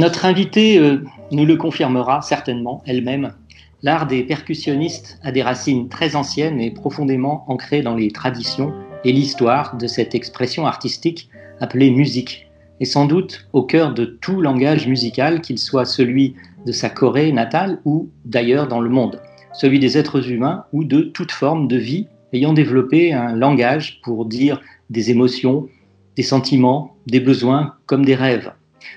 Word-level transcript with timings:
Notre 0.00 0.24
invitée 0.24 0.78
euh, 0.78 1.04
nous 1.30 1.44
le 1.44 1.56
confirmera 1.56 2.22
certainement 2.22 2.82
elle-même. 2.86 3.34
L'art 3.82 4.06
des 4.06 4.22
percussionnistes 4.22 5.20
a 5.22 5.30
des 5.30 5.42
racines 5.42 5.90
très 5.90 6.16
anciennes 6.16 6.58
et 6.58 6.70
profondément 6.70 7.44
ancrées 7.48 7.82
dans 7.82 7.96
les 7.96 8.10
traditions 8.10 8.72
et 9.04 9.12
l'histoire 9.12 9.76
de 9.76 9.86
cette 9.86 10.14
expression 10.14 10.64
artistique 10.66 11.28
appelée 11.60 11.90
musique, 11.90 12.48
et 12.80 12.86
sans 12.86 13.04
doute 13.04 13.46
au 13.52 13.62
cœur 13.62 13.92
de 13.92 14.06
tout 14.06 14.40
langage 14.40 14.88
musical, 14.88 15.42
qu'il 15.42 15.58
soit 15.58 15.84
celui 15.84 16.34
de 16.64 16.72
sa 16.72 16.88
Corée 16.88 17.30
natale 17.30 17.78
ou 17.84 18.08
d'ailleurs 18.24 18.68
dans 18.68 18.80
le 18.80 18.88
monde, 18.88 19.20
celui 19.52 19.80
des 19.80 19.98
êtres 19.98 20.30
humains 20.30 20.64
ou 20.72 20.82
de 20.82 21.02
toute 21.02 21.30
forme 21.30 21.68
de 21.68 21.76
vie 21.76 22.06
ayant 22.32 22.54
développé 22.54 23.12
un 23.12 23.36
langage 23.36 24.00
pour 24.02 24.24
dire 24.24 24.62
des 24.88 25.10
émotions, 25.10 25.68
des 26.16 26.22
sentiments, 26.22 26.96
des 27.06 27.20
besoins 27.20 27.74
comme 27.84 28.06
des 28.06 28.14
rêves. 28.14 28.50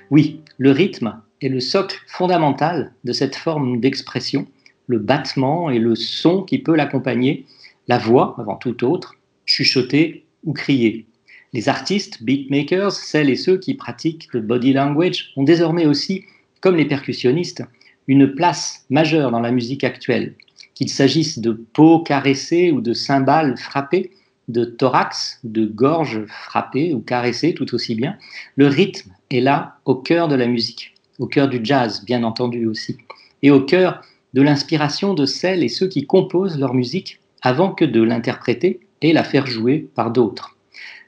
Oui, 0.10 0.40
le 0.64 0.72
rythme 0.72 1.22
est 1.42 1.50
le 1.50 1.60
socle 1.60 2.00
fondamental 2.08 2.94
de 3.04 3.12
cette 3.12 3.36
forme 3.36 3.82
d'expression, 3.82 4.48
le 4.88 4.98
battement 4.98 5.70
et 5.70 5.78
le 5.78 5.94
son 5.94 6.42
qui 6.42 6.58
peut 6.58 6.78
l'accompagner, 6.78 7.46
la 7.90 7.98
voix 7.98 8.34
avant 8.40 8.56
tout 8.56 8.86
autre, 8.86 9.16
chuchoter 9.46 10.24
ou 10.46 10.54
crier. 10.54 11.06
Les 11.52 11.68
artistes, 11.68 12.24
beatmakers, 12.24 12.94
celles 12.94 13.30
et 13.30 13.36
ceux 13.36 13.58
qui 13.58 13.74
pratiquent 13.74 14.30
le 14.32 14.40
body 14.40 14.72
language 14.72 15.34
ont 15.36 15.44
désormais 15.44 15.86
aussi, 15.86 16.24
comme 16.62 16.78
les 16.78 16.86
percussionnistes, 16.86 17.66
une 18.08 18.34
place 18.34 18.86
majeure 18.90 19.32
dans 19.32 19.42
la 19.42 19.52
musique 19.52 19.84
actuelle. 19.84 20.34
Qu'il 20.76 20.88
s'agisse 20.88 21.40
de 21.40 21.52
peau 21.52 22.00
caressée 22.00 22.72
ou 22.72 22.80
de 22.80 22.94
cymbales 22.94 23.58
frappées, 23.58 24.12
de 24.48 24.66
thorax, 24.66 25.40
de 25.44 25.66
gorge 25.66 26.26
frappée 26.28 26.94
ou 26.94 27.00
caressée 27.00 27.54
tout 27.54 27.74
aussi 27.74 27.96
bien, 27.96 28.18
le 28.56 28.68
rythme 28.68 29.12
est 29.32 29.40
là 29.40 29.78
au 29.86 29.96
cœur 29.96 30.28
de 30.28 30.36
la 30.36 30.48
musique, 30.48 30.94
au 31.20 31.28
cœur 31.28 31.48
du 31.48 31.60
jazz 31.64 32.04
bien 32.06 32.24
entendu 32.24 32.66
aussi, 32.66 32.98
et 33.42 33.52
au 33.52 33.62
cœur 33.62 34.02
de 34.34 34.42
l'inspiration 34.42 35.14
de 35.14 35.26
celles 35.26 35.64
et 35.64 35.70
ceux 35.70 35.88
qui 35.88 36.06
composent 36.06 36.60
leur 36.60 36.74
musique 36.74 37.20
avant 37.42 37.72
que 37.72 37.86
de 37.86 38.02
l'interpréter 38.02 38.80
et 39.02 39.14
la 39.14 39.24
faire 39.24 39.46
jouer 39.46 39.90
par 39.96 40.12
d'autres. 40.12 40.58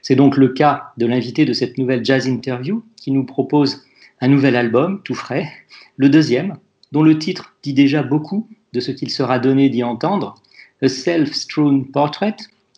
C'est 0.02 0.16
donc 0.16 0.36
le 0.36 0.48
cas 0.48 0.92
de 0.96 1.06
l'invité 1.06 1.44
de 1.44 1.52
cette 1.52 1.78
nouvelle 1.78 2.04
jazz 2.04 2.26
interview 2.26 2.84
qui 2.96 3.10
nous 3.10 3.24
propose 3.24 3.82
un 4.20 4.28
nouvel 4.28 4.54
album 4.54 5.00
tout 5.04 5.14
frais, 5.14 5.50
le 5.96 6.08
deuxième, 6.08 6.56
dont 6.92 7.02
le 7.02 7.18
titre 7.18 7.56
dit 7.62 7.74
déjà 7.74 8.02
beaucoup 8.02 8.48
de 8.72 8.80
ce 8.80 8.92
qu'il 8.92 9.10
sera 9.10 9.38
donné 9.38 9.68
d'y 9.68 9.82
entendre, 9.82 10.34
A 10.82 10.88
Self-Strewn 10.88 11.86
Portrait, 11.86 12.36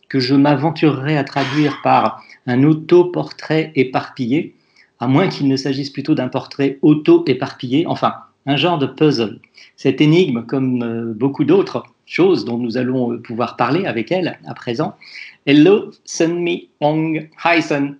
que 0.08 0.20
je 0.20 0.34
m'aventurerai 0.34 1.16
à 1.16 1.24
traduire 1.24 1.80
par 1.82 2.22
un 2.46 2.64
autoportrait 2.64 3.72
éparpillé, 3.76 4.54
à 5.00 5.06
moins 5.06 5.28
qu'il 5.28 5.48
ne 5.48 5.56
s'agisse 5.56 5.90
plutôt 5.90 6.14
d'un 6.14 6.28
portrait 6.28 6.78
auto-éparpillé, 6.82 7.86
enfin, 7.86 8.14
un 8.46 8.56
genre 8.56 8.78
de 8.78 8.86
puzzle. 8.86 9.40
Cette 9.76 10.00
énigme, 10.00 10.44
comme 10.46 10.82
euh, 10.82 11.12
beaucoup 11.14 11.44
d'autres 11.44 11.84
choses 12.06 12.44
dont 12.44 12.56
nous 12.56 12.78
allons 12.78 13.12
euh, 13.12 13.18
pouvoir 13.18 13.56
parler 13.56 13.86
avec 13.86 14.10
elle 14.10 14.38
à 14.46 14.54
présent. 14.54 14.96
Hello, 15.46 15.90
Sun 16.04 16.38
Mi 16.40 16.70
Ong. 16.80 17.28
Hi, 17.44 17.62
Sun. 17.62 17.96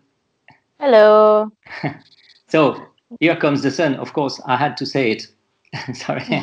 Hello. 0.81 1.51
So, 2.51 2.77
here 3.21 3.37
comes 3.37 3.61
the 3.61 3.71
sun. 3.71 3.95
Of 3.97 4.15
course, 4.15 4.41
I 4.47 4.57
had 4.57 4.75
to 4.79 4.87
say 4.87 5.11
it. 5.11 5.29
Sorry. 5.93 6.25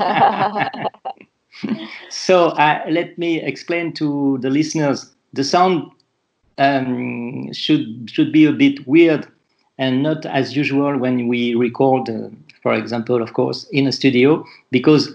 so, 2.10 2.50
uh, 2.50 2.82
let 2.88 3.18
me 3.18 3.42
explain 3.42 3.92
to 3.94 4.38
the 4.42 4.52
listeners. 4.52 5.15
The 5.36 5.44
sound 5.44 5.92
um, 6.58 7.52
should 7.54 8.10
should 8.10 8.32
be 8.32 8.46
a 8.46 8.52
bit 8.52 8.88
weird 8.88 9.28
and 9.78 10.02
not 10.02 10.26
as 10.26 10.56
usual 10.56 10.98
when 10.98 11.28
we 11.28 11.54
record, 11.56 12.10
uh, 12.10 12.30
for 12.64 12.74
example, 12.74 13.22
of 13.22 13.34
course, 13.34 13.68
in 13.72 13.88
a 13.88 13.92
studio, 13.92 14.46
because 14.72 15.12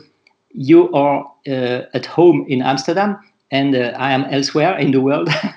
you 0.52 0.92
are 0.92 1.24
uh, 1.48 1.82
at 1.94 2.06
home 2.06 2.44
in 2.48 2.60
Amsterdam 2.60 3.18
and 3.50 3.74
uh, 3.74 3.92
I 3.96 4.12
am 4.12 4.24
elsewhere 4.24 4.78
in 4.78 4.92
the 4.92 5.00
world. 5.00 5.28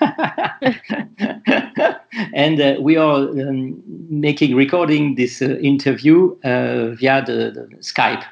and 2.34 2.60
uh, 2.60 2.76
we 2.80 2.96
are 2.96 3.28
um, 3.28 3.82
making 4.08 4.56
recording 4.56 5.14
this 5.14 5.42
uh, 5.42 5.56
interview 5.60 6.36
uh, 6.44 6.90
via 6.94 7.24
the, 7.24 7.50
the, 7.54 7.68
Skype, 7.80 8.24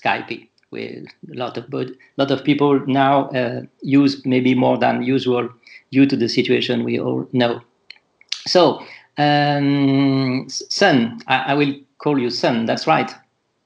Skype. 0.00 0.48
With 0.74 1.06
a 1.32 1.38
lot 1.38 1.56
of 1.56 1.72
a 1.72 1.86
lot 2.16 2.30
of 2.32 2.42
people 2.42 2.80
now 2.86 3.28
uh, 3.28 3.62
use 3.80 4.26
maybe 4.26 4.54
more 4.56 4.76
than 4.76 5.04
usual 5.04 5.48
due 5.92 6.04
to 6.06 6.16
the 6.16 6.28
situation 6.28 6.82
we 6.82 6.98
all 6.98 7.28
know. 7.32 7.60
So, 8.46 8.82
um, 9.16 10.46
Sun, 10.48 11.20
I, 11.28 11.52
I, 11.52 11.54
will 11.54 11.74
call 11.98 12.18
you 12.18 12.30
Sun. 12.30 12.66
That's 12.66 12.88
right. 12.88 13.10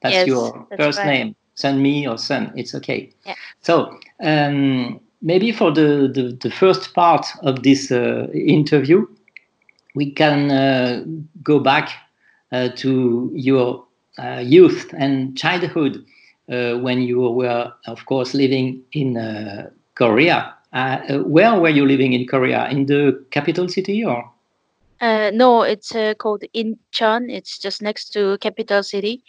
That's 0.03 0.15
yes, 0.15 0.27
your 0.27 0.67
that's 0.69 0.83
first 0.83 0.99
right. 0.99 1.07
name. 1.07 1.37
Sun 1.55 1.81
me 1.81 2.07
or 2.07 2.19
Sun. 2.19 2.53
It's 2.55 2.75
okay. 2.75 3.11
Yeah. 3.25 3.35
So 3.63 3.99
um, 4.23 5.01
maybe 5.23 5.51
for 5.51 5.73
the, 5.73 6.11
the, 6.15 6.37
the, 6.41 6.51
first 6.51 6.93
part 6.95 7.27
of 7.43 7.63
this 7.63 7.91
uh, 7.91 8.29
interview, 8.35 9.07
we 9.95 10.13
can 10.13 10.51
uh, 10.51 11.05
go 11.43 11.59
back 11.59 11.91
uh, 12.53 12.69
to 12.77 13.33
your 13.35 13.85
uh, 14.19 14.43
youth 14.45 14.95
and 14.99 15.37
childhood 15.37 16.05
Uh, 16.51 16.79
when 16.79 17.03
you 17.03 17.21
were, 17.21 17.71
of 17.87 18.07
course, 18.07 18.33
living 18.33 18.83
in 18.93 19.19
uh, 19.19 19.69
Korea. 19.95 20.55
Uh, 20.73 20.99
uh, 21.11 21.19
where 21.19 21.61
were 21.61 21.69
you 21.69 21.85
living 21.85 22.15
in 22.15 22.27
Korea? 22.27 22.67
In 22.71 22.87
the 22.87 23.23
capital 23.31 23.69
city 23.69 24.03
or? 24.03 24.31
no, 25.03 25.61
it's 25.61 25.93
called 26.17 26.45
Incheon. 26.55 27.31
It's 27.31 27.59
just 27.59 27.83
next 27.83 28.15
to 28.15 28.39
capital 28.39 28.83
city. 28.83 29.23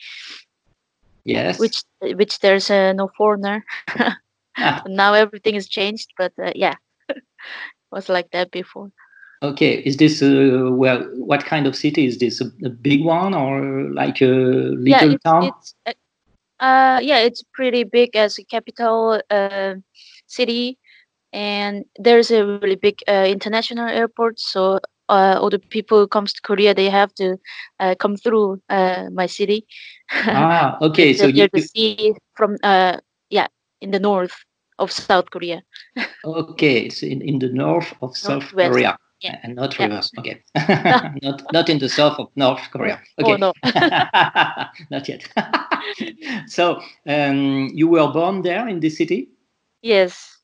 Yes. 1.26 1.60
Which 1.60 1.84
which 2.02 2.40
there's 2.40 2.70
no 2.70 3.10
foreigner. 3.18 3.66
Ah. 4.58 4.84
now 4.88 5.14
everything 5.14 5.56
is 5.56 5.68
changed, 5.68 6.14
but 6.18 6.32
yeah, 6.56 6.76
it 7.10 7.24
was 7.92 8.08
like 8.08 8.32
that 8.32 8.50
before. 8.52 8.92
Okay, 9.44 9.80
is 9.86 9.98
this 9.98 10.22
uh, 10.22 10.70
well? 10.72 11.04
What 11.16 11.46
kind 11.46 11.68
of 11.68 11.76
city 11.76 12.06
is 12.06 12.18
this? 12.18 12.42
A, 12.42 12.46
a 12.64 12.70
big 12.70 13.04
one 13.04 13.34
or 13.34 13.92
like 13.94 14.22
a 14.22 14.26
little 14.26 14.88
yeah, 14.88 15.04
it's, 15.04 15.24
town? 15.24 15.44
It's, 15.44 15.76
uh, 16.60 17.00
yeah, 17.02 17.20
it's 17.20 17.44
pretty 17.54 17.84
big 17.84 18.16
as 18.16 18.38
a 18.38 18.44
capital 18.44 19.22
uh, 19.30 19.76
city, 20.28 20.78
and 21.34 21.86
there's 21.98 22.32
a 22.32 22.46
really 22.46 22.76
big 22.76 23.00
uh, 23.08 23.26
international 23.28 23.88
airport. 23.88 24.40
So 24.40 24.80
uh, 25.10 25.40
all 25.42 25.50
the 25.50 25.60
people 25.60 26.00
who 26.00 26.08
comes 26.08 26.34
to 26.34 26.42
Korea, 26.42 26.74
they 26.74 26.90
have 26.90 27.14
to 27.16 27.38
uh, 27.80 27.96
come 27.96 28.16
through 28.16 28.62
uh, 28.70 29.06
my 29.12 29.26
city. 29.26 29.66
ah, 30.12 30.78
okay. 30.82 31.14
so 31.14 31.28
you 31.28 31.50
the 31.52 31.62
sea 31.62 32.14
from 32.36 32.58
uh, 32.64 32.98
yeah 33.30 33.48
in 33.82 33.92
the 33.92 34.00
north 34.00 34.46
of 34.78 34.92
South 34.92 35.30
Korea. 35.32 35.64
okay, 36.26 36.86
it's 36.86 37.04
in, 37.04 37.22
in 37.22 37.40
the 37.40 37.50
north 37.50 37.94
of 38.02 38.16
South 38.16 38.44
Korea. 38.50 38.98
Yeah. 39.22 39.40
And 39.44 39.56
not 39.56 39.78
Yeah. 39.80 39.88
reverse. 39.88 40.12
Okay. 40.18 40.42
not 41.22 41.44
not 41.52 41.70
in 41.70 41.80
the 41.80 41.90
south 41.90 42.20
of 42.20 42.28
North 42.36 42.62
Korea. 42.72 43.00
Okay. 43.20 43.34
Oh 43.34 43.36
no. 43.38 43.54
not 44.90 45.08
yet. 45.10 45.28
so 46.48 46.82
um, 47.08 47.70
you 47.74 47.88
were 47.88 48.08
born 48.12 48.42
there 48.42 48.68
in 48.68 48.80
this 48.80 48.98
city? 48.98 49.30
yes. 49.82 50.36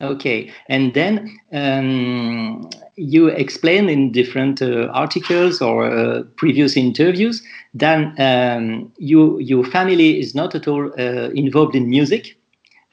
Okay, 0.00 0.52
and 0.68 0.94
then 0.94 1.36
um, 1.52 2.68
you 2.94 3.26
explained 3.26 3.90
in 3.90 4.12
different 4.12 4.62
uh, 4.62 4.86
articles 4.92 5.60
or 5.60 5.86
uh, 5.86 6.22
previous 6.36 6.76
interviews 6.76 7.42
that 7.74 8.14
um, 8.20 8.92
you, 8.98 9.40
your 9.40 9.64
family 9.64 10.20
is 10.20 10.36
not 10.36 10.54
at 10.54 10.68
all 10.68 10.92
uh, 10.98 11.30
involved 11.30 11.74
in 11.74 11.88
music. 11.90 12.36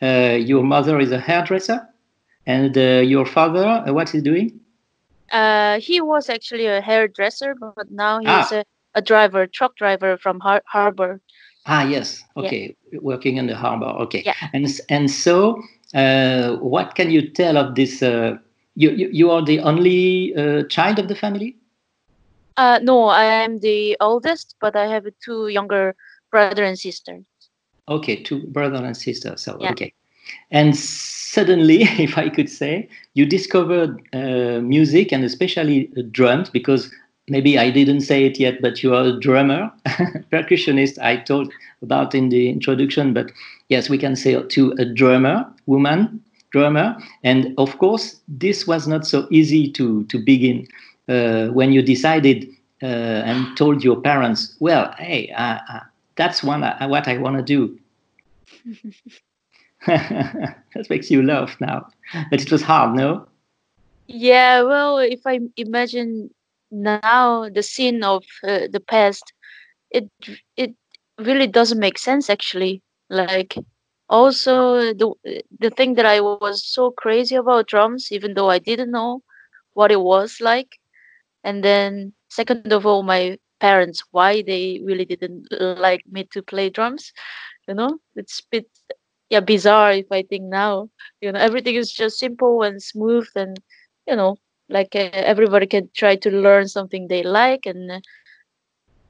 Uh, 0.02 0.36
your 0.40 0.64
mother 0.64 1.00
is 1.00 1.12
a 1.12 1.20
hairdresser, 1.20 1.88
and 2.46 2.78
uh, 2.78 3.02
your 3.04 3.26
father, 3.26 3.66
uh, 3.88 3.94
what 3.94 4.14
is 4.14 4.24
doing? 4.24 4.60
Uh, 5.32 5.80
he 5.80 6.02
was 6.02 6.30
actually 6.30 6.68
a 6.68 6.82
hairdresser, 6.82 7.56
but 7.60 7.80
now 7.80 8.20
he's 8.20 8.52
Ah. 8.52 8.52
a, 8.52 8.64
a 8.96 9.02
driver, 9.02 9.48
truck 9.48 9.76
driver 9.76 10.18
from 10.18 10.40
Har- 10.40 10.64
Harbor. 10.66 11.20
Ah, 11.66 11.84
yes. 11.84 12.24
Okay, 12.38 12.76
working 13.02 13.38
in 13.38 13.48
the 13.48 13.56
harbor. 13.56 13.92
Okay, 14.06 14.24
Yeah. 14.26 14.36
and 14.54 14.66
and 14.90 15.10
so, 15.10 15.62
uh, 15.96 16.56
what 16.62 16.96
can 16.96 17.10
you 17.12 17.22
tell 17.34 17.58
of 17.58 17.76
this? 17.76 18.02
Uh, 18.02 18.38
you, 18.76 18.92
you 18.92 19.10
you 19.12 19.32
are 19.32 19.44
the 19.44 19.60
only 19.60 20.34
uh, 20.36 20.64
child 20.70 21.00
of 21.00 21.08
the 21.08 21.16
family. 21.16 21.56
Uh, 22.58 22.80
no, 22.84 23.06
I 23.06 23.24
am 23.26 23.60
the 23.60 23.98
oldest, 24.00 24.56
but 24.62 24.76
I 24.76 24.88
have 24.88 25.06
two 25.24 25.48
younger 25.50 25.96
brother 26.32 26.64
and 26.64 26.78
sister. 26.78 27.20
Okay, 27.88 28.16
two 28.24 28.48
brother 28.48 28.84
and 28.86 28.96
sister. 28.96 29.36
So 29.38 29.58
Yeah. 29.60 29.72
okay, 29.72 29.94
and 30.52 30.76
suddenly, 30.76 31.82
if 32.00 32.18
I 32.18 32.30
could 32.30 32.50
say, 32.50 32.90
you 33.14 33.26
discovered 33.26 34.02
uh, 34.14 34.62
music 34.62 35.12
and 35.12 35.24
especially 35.24 35.88
drums 36.12 36.50
because 36.50 36.92
maybe 37.28 37.58
I 37.58 37.72
didn't 37.72 38.02
say 38.02 38.26
it 38.26 38.40
yet, 38.40 38.62
but 38.62 38.84
you 38.84 38.94
are 38.94 39.06
a 39.06 39.20
drummer, 39.20 39.72
percussionist. 40.32 41.00
I 41.02 41.18
told 41.18 41.52
about 41.82 42.14
in 42.16 42.30
the 42.30 42.50
introduction, 42.50 43.14
but 43.14 43.32
yes, 43.70 43.90
we 43.90 43.98
can 43.98 44.16
say 44.16 44.42
to 44.42 44.72
a 44.78 44.86
drummer, 44.86 45.46
woman 45.66 46.22
drummer, 46.52 46.98
and 47.24 47.54
of 47.58 47.78
course, 47.80 48.22
this 48.28 48.66
was 48.66 48.88
not 48.88 49.06
so 49.06 49.28
easy 49.30 49.70
to 49.72 50.06
to 50.06 50.18
begin 50.18 50.68
uh, 51.10 51.48
when 51.48 51.72
you 51.74 51.82
decided 51.82 52.48
uh, 52.82 52.86
and 53.30 53.58
told 53.58 53.84
your 53.84 54.00
parents, 54.02 54.56
well, 54.60 54.94
hey. 54.98 55.32
Uh, 55.32 55.60
uh, 55.70 55.80
that's 56.16 56.44
one 56.44 56.64
uh, 56.64 56.88
what 56.88 57.08
I 57.08 57.18
want 57.18 57.36
to 57.38 57.44
do. 57.44 57.78
that 59.88 60.90
makes 60.90 61.12
you 61.12 61.22
laugh 61.22 61.56
now, 61.60 61.88
but 62.30 62.42
it 62.42 62.52
was 62.52 62.64
hard, 62.64 62.96
no? 62.96 63.28
Yeah, 64.08 64.64
well, 64.64 64.98
if 64.98 65.22
I 65.26 65.40
imagine 65.58 66.30
now 66.72 67.50
the 67.50 67.64
scene 67.64 68.04
of 68.04 68.24
uh, 68.44 68.68
the 68.72 68.80
past, 68.80 69.34
it 69.92 70.10
it 70.58 70.76
really 71.20 71.48
doesn't 71.48 71.80
make 71.80 71.98
sense 71.98 72.30
actually. 72.30 72.82
Like 73.10 73.56
also 74.10 74.94
the 74.94 75.14
the 75.60 75.70
thing 75.70 75.96
that 75.96 76.06
I 76.06 76.22
was 76.22 76.64
so 76.66 76.92
crazy 76.92 77.36
about 77.36 77.68
drums, 77.68 78.12
even 78.12 78.34
though 78.34 78.50
I 78.50 78.60
didn't 78.60 78.92
know 78.92 79.22
what 79.74 79.92
it 79.92 80.02
was 80.02 80.40
like, 80.42 80.78
and 81.44 81.64
then 81.64 82.14
second 82.30 82.72
of 82.74 82.86
all, 82.86 83.04
my 83.04 83.38
parents 83.60 84.04
why 84.12 84.42
they 84.42 84.82
really 84.84 85.06
didn't 85.06 85.48
like 85.80 86.02
me 86.10 86.26
to 86.32 86.42
play 86.42 86.70
drums. 86.70 87.12
You 87.68 87.76
know, 87.76 88.00
it's 88.16 88.40
a 88.40 88.44
bit 88.52 88.68
yeah 89.30 89.40
bizarre 89.42 89.92
if 89.94 90.08
I 90.12 90.24
think 90.24 90.44
now. 90.46 90.90
You 91.22 91.32
know, 91.32 91.40
everything 91.40 91.76
is 91.76 91.92
just 91.92 92.20
simple 92.20 92.64
and 92.64 92.82
smooth 92.82 93.28
and 93.36 93.58
you 94.08 94.16
know 94.16 94.38
like 94.70 94.96
uh, 94.96 95.10
everybody 95.14 95.68
can 95.68 95.90
try 95.96 96.16
to 96.18 96.30
learn 96.32 96.68
something 96.68 97.08
they 97.08 97.24
like 97.24 97.66
and 97.66 97.92
uh, 97.92 98.00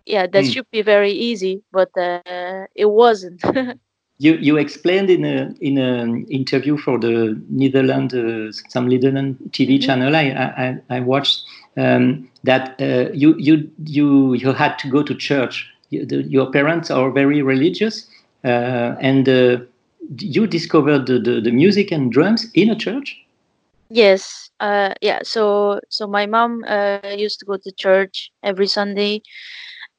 yeah 0.06 0.28
that 0.28 0.46
Mm. 0.46 0.52
should 0.52 0.66
be 0.72 0.82
very 0.82 1.12
easy 1.12 1.64
but 1.72 1.90
uh, 1.98 2.66
it 2.76 2.76
wasn't 2.80 3.42
You 4.20 4.34
you 4.36 4.58
explained 4.58 5.10
in 5.10 5.26
a 5.26 5.54
in 5.62 5.78
an 5.78 6.26
interview 6.30 6.78
for 6.78 6.98
the 7.00 7.42
Netherlands 7.50 8.14
uh, 8.14 8.52
some 8.70 8.88
Netherlands 8.88 9.40
TV 9.52 9.78
Mhm. 9.78 9.80
channel 9.80 10.16
I 10.16 10.26
I, 10.66 10.78
I 10.90 11.00
watched 11.02 11.42
um, 11.78 12.30
that 12.44 12.80
uh, 12.82 13.12
you 13.14 13.36
you 13.38 13.70
you 13.86 14.34
you 14.34 14.54
had 14.54 14.78
to 14.80 14.90
go 14.90 15.04
to 15.04 15.14
church. 15.16 15.68
You, 15.90 16.06
the, 16.06 16.24
your 16.24 16.50
parents 16.52 16.90
are 16.92 17.12
very 17.12 17.42
religious, 17.42 18.08
uh, 18.44 18.96
and 19.02 19.28
uh, 19.28 19.58
you 20.20 20.48
discovered 20.48 21.06
the, 21.08 21.20
the, 21.20 21.42
the 21.42 21.52
music 21.52 21.92
and 21.92 22.12
drums 22.12 22.50
in 22.54 22.70
a 22.70 22.76
church. 22.76 23.18
yes 23.90 24.50
uh, 24.60 24.94
yeah 25.02 25.20
so 25.24 25.80
so 25.90 26.08
my 26.08 26.26
mom 26.26 26.64
uh, 26.68 27.00
used 27.18 27.40
to 27.40 27.46
go 27.46 27.58
to 27.58 27.72
church 27.72 28.32
every 28.44 28.68
sunday 28.68 29.22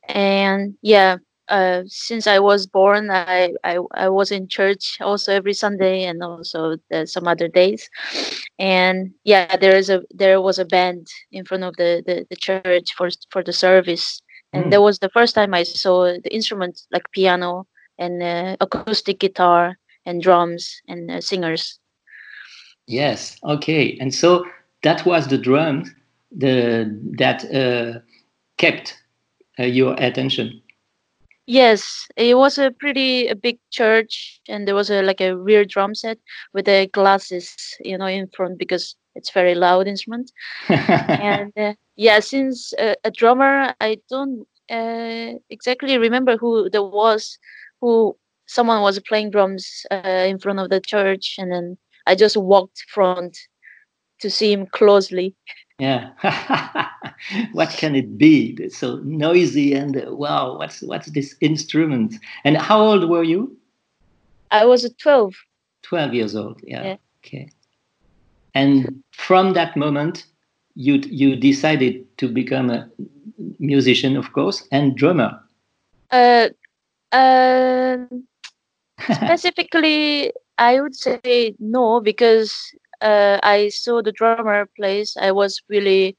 and 0.09 0.75
yeah 0.83 1.17
uh, 1.49 1.83
since 1.87 2.27
I 2.27 2.39
was 2.39 2.67
born, 2.67 3.11
I, 3.11 3.51
I 3.65 3.79
I 3.95 4.09
was 4.09 4.31
in 4.31 4.49
church 4.49 4.99
also 5.01 5.33
every 5.33 5.53
Sunday 5.53 6.05
and 6.05 6.23
also 6.23 6.77
some 7.05 7.27
other 7.27 7.49
days, 7.49 7.89
and 8.59 9.13
yeah, 9.25 9.57
there 9.57 9.77
is 9.77 9.89
a 9.91 10.03
there 10.15 10.41
was 10.41 10.59
a 10.59 10.65
band 10.65 11.07
in 11.33 11.45
front 11.45 11.65
of 11.65 11.77
the, 11.77 12.03
the, 12.07 12.27
the 12.31 12.37
church 12.37 12.83
for 12.97 13.03
for 13.31 13.43
the 13.43 13.53
service, 13.53 14.23
and 14.53 14.67
Mm. 14.67 14.71
that 14.73 14.83
was 14.83 14.99
the 14.99 15.09
first 15.11 15.35
time 15.35 15.55
I 15.55 15.63
saw 15.63 16.05
the 16.07 16.33
instruments 16.35 16.87
like 16.93 17.11
piano 17.13 17.67
and 17.99 18.23
uh, 18.23 18.57
acoustic 18.61 19.19
guitar 19.21 19.79
and 20.07 20.23
drums 20.23 20.81
and 20.89 21.11
uh, 21.11 21.21
singers. 21.21 21.79
Yes. 22.87 23.37
Okay. 23.45 23.99
And 24.01 24.15
so 24.15 24.45
that 24.83 25.05
was 25.05 25.27
the 25.27 25.39
drum 25.39 25.85
the 26.31 26.99
that 27.19 27.45
uh, 27.53 28.01
kept 28.59 28.97
uh, 29.59 29.65
your 29.65 29.95
attention. 29.99 30.63
Yes, 31.49 32.09
it 32.17 32.37
was 32.37 32.59
a 32.59 32.73
pretty 32.73 33.29
a 33.29 33.37
big 33.37 33.59
church, 33.71 34.41
and 34.49 34.67
there 34.67 34.75
was 34.75 34.91
a 34.91 35.03
like 35.03 35.21
a 35.21 35.37
rear 35.37 35.65
drum 35.65 35.95
set 35.95 36.19
with 36.53 36.67
the 36.67 36.89
glasses, 36.93 37.55
you 37.81 37.97
know, 37.97 38.07
in 38.07 38.29
front 38.35 38.59
because 38.59 38.97
it's 39.15 39.31
very 39.31 39.55
loud 39.55 39.87
instrument. 39.87 40.33
and 40.69 41.53
uh, 41.57 41.75
yeah, 41.95 42.19
since 42.19 42.73
uh, 42.75 42.95
a 43.05 43.13
drummer, 43.13 43.75
I 43.81 43.99
don't 44.11 44.47
uh, 44.71 45.39
exactly 45.49 45.99
remember 45.99 46.37
who 46.37 46.69
there 46.69 46.83
was, 46.83 47.39
who 47.81 48.17
someone 48.47 48.83
was 48.83 48.99
playing 49.01 49.31
drums 49.31 49.85
uh, 49.91 50.25
in 50.27 50.39
front 50.39 50.59
of 50.59 50.71
the 50.71 50.81
church, 50.81 51.37
and 51.39 51.53
then 51.53 51.79
I 52.07 52.15
just 52.15 52.37
walked 52.37 52.85
front 52.89 53.37
to 54.21 54.31
see 54.31 54.53
him 54.53 54.67
closely. 54.67 55.35
yeah. 55.79 56.11
what 57.53 57.71
can 57.71 57.95
it 57.95 58.17
be? 58.17 58.57
It's 58.59 58.79
so 58.79 58.97
noisy 59.05 59.75
and 59.75 59.97
uh, 59.97 60.15
wow, 60.15 60.57
what's 60.59 60.83
what's 60.83 61.11
this 61.11 61.37
instrument? 61.41 62.15
And 62.45 62.57
how 62.57 62.81
old 62.81 63.09
were 63.09 63.25
you? 63.25 63.57
I 64.51 64.65
was 64.65 64.85
uh, 64.85 64.89
12. 64.99 65.35
12 65.83 66.15
years 66.15 66.37
old. 66.37 66.61
Yeah. 66.65 66.85
Yeah. 66.85 66.97
Okay. 67.25 67.51
And 68.55 69.03
from 69.13 69.53
that 69.53 69.77
moment, 69.77 70.25
you 70.75 70.95
you 71.07 71.37
decided 71.37 72.07
to 72.19 72.29
become 72.29 72.71
a 72.71 72.89
musician, 73.59 74.17
of 74.17 74.33
course, 74.33 74.67
and 74.73 74.97
drummer. 74.97 75.41
Uh, 76.11 76.49
um 77.13 78.27
specifically, 79.11 80.33
I 80.59 80.81
would 80.81 80.95
say 80.97 81.55
no 81.59 82.01
because 82.01 82.55
uh, 83.01 83.39
I 83.43 83.69
saw 83.69 84.03
the 84.03 84.13
drummer 84.13 84.67
plays. 84.77 85.17
I 85.21 85.33
was 85.33 85.63
really 85.69 86.17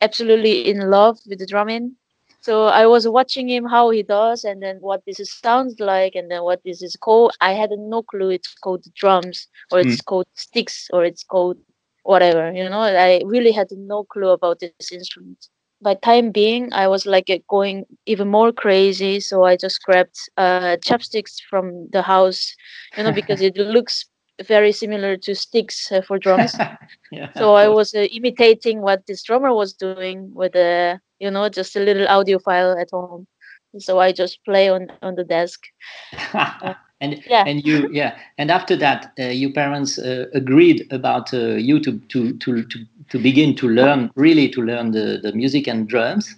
absolutely 0.00 0.68
in 0.68 0.90
love 0.90 1.18
with 1.28 1.38
the 1.38 1.46
drumming. 1.46 1.96
So 2.40 2.66
I 2.66 2.86
was 2.86 3.08
watching 3.08 3.48
him 3.48 3.64
how 3.64 3.90
he 3.90 4.02
does, 4.02 4.44
and 4.44 4.62
then 4.62 4.76
what 4.80 5.02
this 5.06 5.18
sounds 5.40 5.78
like, 5.80 6.14
and 6.14 6.30
then 6.30 6.42
what 6.44 6.62
this 6.64 6.82
is 6.82 6.96
called. 6.96 7.32
I 7.40 7.52
had 7.52 7.70
no 7.72 8.02
clue 8.02 8.30
it's 8.30 8.54
called 8.54 8.84
drums, 8.94 9.48
or 9.70 9.80
it's 9.80 10.00
called 10.00 10.26
sticks, 10.34 10.88
or 10.92 11.04
it's 11.04 11.24
called 11.24 11.58
whatever. 12.04 12.52
You 12.52 12.68
know, 12.68 12.80
I 12.80 13.22
really 13.26 13.52
had 13.52 13.68
no 13.72 14.04
clue 14.04 14.30
about 14.30 14.60
this 14.60 14.82
instrument. 14.82 15.48
By 15.84 15.94
time 15.94 16.32
being, 16.32 16.72
I 16.72 16.88
was 16.88 17.04
like 17.06 17.28
uh, 17.30 17.38
going 17.48 17.84
even 18.06 18.28
more 18.28 18.52
crazy. 18.52 19.20
So 19.20 19.44
I 19.44 19.56
just 19.56 19.82
grabbed 19.82 20.18
uh, 20.36 20.76
chopsticks 20.78 21.40
from 21.50 21.88
the 21.92 22.02
house, 22.02 22.54
you 22.96 23.04
know, 23.04 23.12
because 23.12 23.40
it 23.42 23.56
looks 23.76 24.06
very 24.42 24.72
similar 24.72 25.16
to 25.18 25.34
sticks 25.34 25.92
uh, 25.92 26.00
for 26.00 26.18
drums. 26.18 26.56
yeah. 27.12 27.30
so 27.36 27.54
I 27.54 27.68
was 27.68 27.94
uh, 27.94 28.06
imitating 28.10 28.80
what 28.80 29.06
this 29.06 29.22
drummer 29.22 29.52
was 29.54 29.72
doing 29.74 30.34
with 30.34 30.56
a, 30.56 30.98
you 31.20 31.30
know, 31.30 31.48
just 31.48 31.76
a 31.76 31.80
little 31.80 32.08
audio 32.08 32.38
file 32.38 32.76
at 32.78 32.88
home. 32.90 33.26
So 33.78 33.98
I 34.00 34.12
just 34.12 34.44
play 34.44 34.68
on 34.68 34.88
on 35.02 35.16
the 35.16 35.24
desk. 35.24 35.60
and 37.04 37.22
Yeah. 37.30 37.44
and 37.48 37.64
you 37.66 37.88
yeah. 37.92 38.12
And 38.38 38.50
after 38.50 38.76
that 38.76 39.12
uh, 39.20 39.24
your 39.42 39.52
parents 39.52 39.98
uh, 39.98 40.26
agreed 40.40 40.86
about 40.90 41.32
uh, 41.34 41.56
you 41.68 41.80
to, 41.80 41.92
to 42.12 42.32
to 42.38 42.62
to 42.64 42.78
to 43.10 43.18
begin 43.18 43.54
to 43.56 43.68
learn 43.68 44.10
really 44.16 44.48
to 44.50 44.62
learn 44.62 44.92
the, 44.92 45.18
the 45.22 45.32
music 45.32 45.68
and 45.68 45.88
drums. 45.88 46.34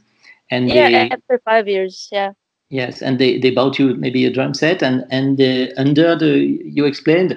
And 0.50 0.68
Yeah, 0.68 0.88
they, 0.88 1.11
after 1.11 1.38
five 1.44 1.68
years, 1.68 2.08
yeah. 2.12 2.32
yes 2.70 3.02
and 3.02 3.18
they, 3.18 3.38
they 3.38 3.50
bought 3.50 3.78
you 3.78 3.94
maybe 3.94 4.26
a 4.26 4.30
drum 4.30 4.54
set 4.54 4.82
and 4.82 5.04
and 5.11 5.40
uh, 5.40 5.66
under 5.76 6.16
the 6.18 6.32
you 6.76 6.85
explained 6.87 7.37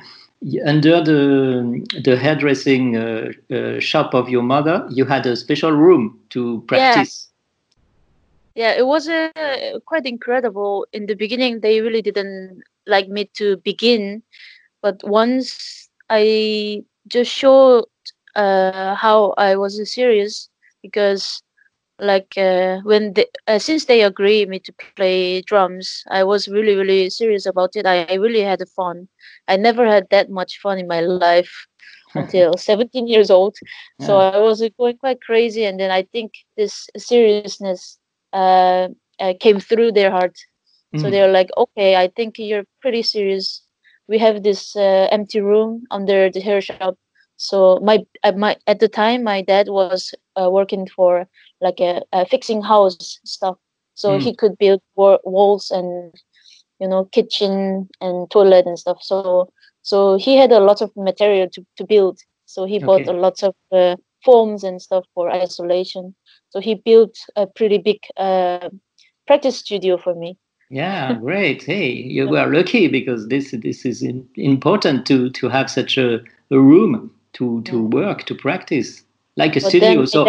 under 0.65 1.03
the 1.03 1.21
the 2.03 2.15
hairdressing 2.17 2.95
uh, 2.97 3.31
uh, 3.55 3.79
shop 3.79 4.13
of 4.13 4.29
your 4.29 4.43
mother 4.43 4.87
you 4.97 5.05
had 5.05 5.25
a 5.25 5.35
special 5.35 5.71
room 5.71 6.19
to 6.29 6.63
practice. 6.67 7.29
Yeah 8.55 8.73
it 8.73 8.85
was 8.85 9.07
uh, 9.07 9.29
quite 9.85 10.05
incredible. 10.05 10.85
In 10.91 11.05
the 11.05 11.15
beginning 11.15 11.61
they 11.61 11.81
really 11.81 12.01
didn't 12.01 12.61
like 12.89 13.09
me 13.09 13.29
to 13.37 13.57
begin 13.63 14.23
but 14.81 14.97
once 15.03 15.89
i 16.09 16.83
just 17.07 17.31
showed 17.31 17.85
uh, 18.35 18.95
how 18.95 19.33
i 19.37 19.55
was 19.55 19.75
serious 19.93 20.49
because 20.81 21.43
like 21.99 22.33
uh, 22.37 22.79
when 22.83 23.13
they, 23.13 23.25
uh, 23.47 23.59
since 23.59 23.85
they 23.85 24.01
agree 24.03 24.45
me 24.45 24.59
to 24.59 24.73
play 24.73 25.29
drums 25.41 25.91
i 26.11 26.23
was 26.23 26.47
really 26.47 26.75
really 26.75 27.09
serious 27.09 27.45
about 27.45 27.75
it. 27.75 27.85
I, 27.85 28.03
I 28.03 28.15
really 28.15 28.41
had 28.41 28.61
fun. 28.75 29.07
I 29.47 29.57
never 29.57 29.85
had 29.87 30.07
that 30.11 30.29
much 30.29 30.59
fun 30.59 30.79
in 30.79 30.87
my 30.87 31.01
life 31.01 31.67
until 32.15 32.57
17 32.57 33.07
years 33.07 33.29
old. 33.31 33.55
So 33.99 34.17
i 34.19 34.37
was 34.39 34.61
uh, 34.61 34.69
going 34.77 34.97
quite 34.97 35.21
crazy 35.21 35.65
and 35.65 35.79
then 35.79 35.91
i 35.91 36.03
think 36.03 36.31
this 36.57 36.89
seriousness 36.97 37.99
uh, 38.33 38.87
uh, 39.19 39.33
came 39.39 39.59
through 39.59 39.91
their 39.91 40.11
heart 40.11 40.37
So 40.95 41.09
Mm. 41.09 41.11
they're 41.11 41.31
like, 41.31 41.49
okay, 41.57 41.95
I 41.95 42.07
think 42.09 42.37
you're 42.39 42.65
pretty 42.81 43.01
serious. 43.03 43.63
We 44.07 44.17
have 44.19 44.43
this 44.43 44.75
uh, 44.75 45.07
empty 45.11 45.41
room 45.41 45.83
under 45.91 46.29
the 46.29 46.41
hair 46.41 46.61
shop. 46.61 46.95
So 47.37 47.79
my, 47.83 47.99
at 48.23 48.37
my 48.37 48.57
at 48.67 48.79
the 48.79 48.87
time, 48.89 49.23
my 49.23 49.41
dad 49.41 49.69
was 49.69 50.13
uh, 50.39 50.49
working 50.51 50.87
for 50.87 51.27
like 51.61 51.79
a, 51.79 52.01
a 52.13 52.25
fixing 52.25 52.61
house 52.61 53.19
stuff. 53.25 53.57
So 53.95 54.17
Mm. 54.17 54.21
he 54.21 54.33
could 54.35 54.57
build 54.57 54.81
wa- 54.95 55.19
walls 55.23 55.71
and 55.71 56.13
you 56.79 56.87
know 56.87 57.05
kitchen 57.05 57.87
and 58.01 58.29
toilet 58.31 58.65
and 58.65 58.77
stuff. 58.79 58.99
So 59.01 59.49
so 59.81 60.17
he 60.17 60.35
had 60.37 60.51
a 60.51 60.59
lot 60.59 60.81
of 60.81 60.91
material 60.95 61.47
to, 61.49 61.65
to 61.77 61.85
build. 61.85 62.19
So 62.45 62.65
he 62.65 62.79
bought 62.79 63.01
Okay. 63.01 63.11
a 63.11 63.13
lot 63.13 63.43
of 63.43 63.55
uh, 63.71 63.95
foams 64.25 64.63
and 64.63 64.81
stuff 64.81 65.05
for 65.13 65.29
isolation. 65.31 66.15
So 66.49 66.59
he 66.59 66.75
built 66.75 67.15
a 67.35 67.45
pretty 67.47 67.77
big 67.77 67.99
uh, 68.17 68.69
practice 69.27 69.57
studio 69.57 69.97
for 69.97 70.13
me. 70.15 70.37
Yeah, 70.69 71.13
great. 71.13 71.63
Hey, 71.63 71.91
you 71.91 72.29
were 72.29 72.45
lucky 72.45 72.87
because 72.87 73.27
this 73.27 73.51
this 73.51 73.85
is 73.85 74.03
in, 74.03 74.27
important 74.35 75.07
to 75.07 75.29
to 75.31 75.49
have 75.49 75.69
such 75.69 75.97
a, 75.97 76.19
a 76.51 76.59
room 76.59 77.11
to 77.33 77.61
to 77.63 77.83
work 77.83 78.25
to 78.25 78.35
practice 78.35 79.03
like 79.35 79.55
a 79.55 79.61
But 79.61 79.69
studio. 79.69 80.05
So 80.05 80.25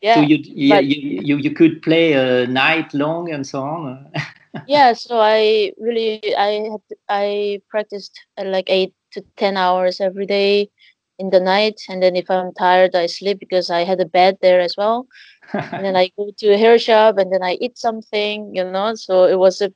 yeah, 0.00 0.14
so 0.14 0.20
you 0.22 0.36
you, 0.38 0.76
you 0.76 1.20
you 1.22 1.36
you 1.36 1.50
could 1.50 1.82
play 1.82 2.12
a 2.14 2.46
night 2.46 2.94
long 2.94 3.30
and 3.30 3.46
so 3.46 3.62
on. 3.62 4.10
yeah. 4.66 4.94
So 4.94 5.20
I 5.20 5.72
really 5.78 6.34
I 6.36 6.70
had 6.70 6.82
I 7.10 7.60
practiced 7.68 8.18
uh, 8.38 8.44
like 8.44 8.70
eight 8.70 8.94
to 9.12 9.22
ten 9.36 9.58
hours 9.58 10.00
every 10.00 10.24
day 10.24 10.70
in 11.18 11.28
the 11.28 11.40
night, 11.40 11.82
and 11.86 12.02
then 12.02 12.16
if 12.16 12.30
I'm 12.30 12.54
tired, 12.54 12.94
I 12.94 13.04
sleep 13.06 13.38
because 13.38 13.68
I 13.68 13.84
had 13.84 14.00
a 14.00 14.06
bed 14.06 14.38
there 14.40 14.60
as 14.60 14.74
well. 14.78 15.06
and 15.72 15.84
then 15.84 15.96
I 15.96 16.10
go 16.16 16.30
to 16.38 16.52
a 16.52 16.58
hair 16.58 16.78
shop, 16.78 17.18
and 17.18 17.32
then 17.32 17.42
I 17.42 17.54
eat 17.60 17.78
something, 17.78 18.54
you 18.54 18.64
know. 18.64 18.94
So 18.94 19.24
it 19.24 19.38
was 19.38 19.60
a 19.60 19.72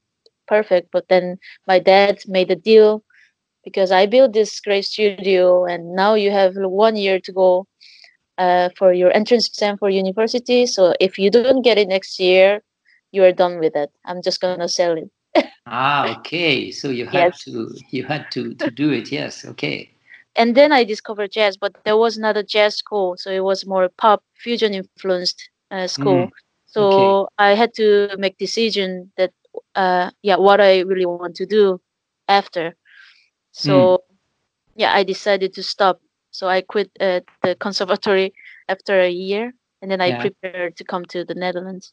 perfect. 0.49 0.89
But 0.93 1.09
then 1.09 1.39
my 1.67 1.79
dad 1.79 2.21
made 2.27 2.51
a 2.51 2.57
deal 2.57 3.05
because 3.65 3.91
I 3.93 4.07
built 4.07 4.33
this 4.35 4.61
great 4.61 4.85
studio, 4.87 5.59
and 5.59 5.89
now 5.89 6.09
you 6.09 6.25
have 6.25 6.47
one 6.49 6.89
year 6.89 7.13
to 7.15 7.27
go 7.27 7.67
uh, 8.39 8.69
for 8.77 8.93
your 8.93 9.13
entrance 9.15 9.49
exam 9.49 9.77
for 9.79 9.89
university. 9.91 10.67
So 10.67 10.95
if 11.01 11.19
you 11.19 11.31
don't 11.31 11.63
get 11.63 11.79
it 11.79 11.89
next 11.89 12.19
year, 12.19 12.63
you 13.13 13.25
are 13.25 13.33
done 13.33 13.59
with 13.59 13.77
it. 13.77 13.91
I'm 14.05 14.23
just 14.23 14.41
gonna 14.41 14.69
sell 14.69 14.97
it. 14.97 15.11
ah, 15.67 16.07
okay. 16.19 16.71
So 16.71 16.89
you 16.91 17.07
had 17.07 17.33
Yes. 17.33 17.45
to 17.45 17.71
you 17.91 18.05
had 18.05 18.31
to 18.33 18.55
to 18.55 18.71
do 18.71 18.91
it. 18.93 19.11
Yes. 19.13 19.45
Okay. 19.45 19.91
And 20.37 20.55
then 20.57 20.73
I 20.73 20.85
discovered 20.85 21.33
jazz, 21.33 21.57
but 21.57 21.75
there 21.85 21.97
was 21.97 22.19
not 22.19 22.37
a 22.37 22.43
jazz 22.45 22.77
school, 22.77 23.17
so 23.17 23.31
it 23.31 23.45
was 23.45 23.67
more 23.67 23.89
pop 23.89 24.25
fusion 24.35 24.75
influenced 24.75 25.51
uh, 25.75 25.89
school. 25.89 26.31
Mm, 26.31 26.33
So 26.67 27.29
I 27.39 27.55
had 27.57 27.75
to 27.77 28.17
make 28.19 28.39
decision 28.39 29.13
that 29.19 29.33
uh, 29.77 30.11
yeah, 30.23 30.37
what 30.37 30.61
I 30.61 30.81
really 30.81 31.07
want 31.07 31.37
to 31.37 31.47
do 31.47 31.81
after. 32.29 32.77
So 33.53 34.01
yeah, 34.77 34.93
I 34.95 35.05
decided 35.05 35.53
to 35.55 35.63
stop. 35.63 36.01
So 36.31 36.49
I 36.49 36.63
quit 36.63 36.91
uh, 37.01 37.21
the 37.43 37.57
conservatory 37.57 38.35
after 38.69 39.01
a 39.01 39.11
year, 39.11 39.55
and 39.83 39.91
then 39.91 40.01
I 40.01 40.11
Yeah. 40.11 40.21
prepared 40.21 40.77
to 40.77 40.85
come 40.85 41.05
to 41.07 41.25
the 41.25 41.35
Netherlands. 41.35 41.93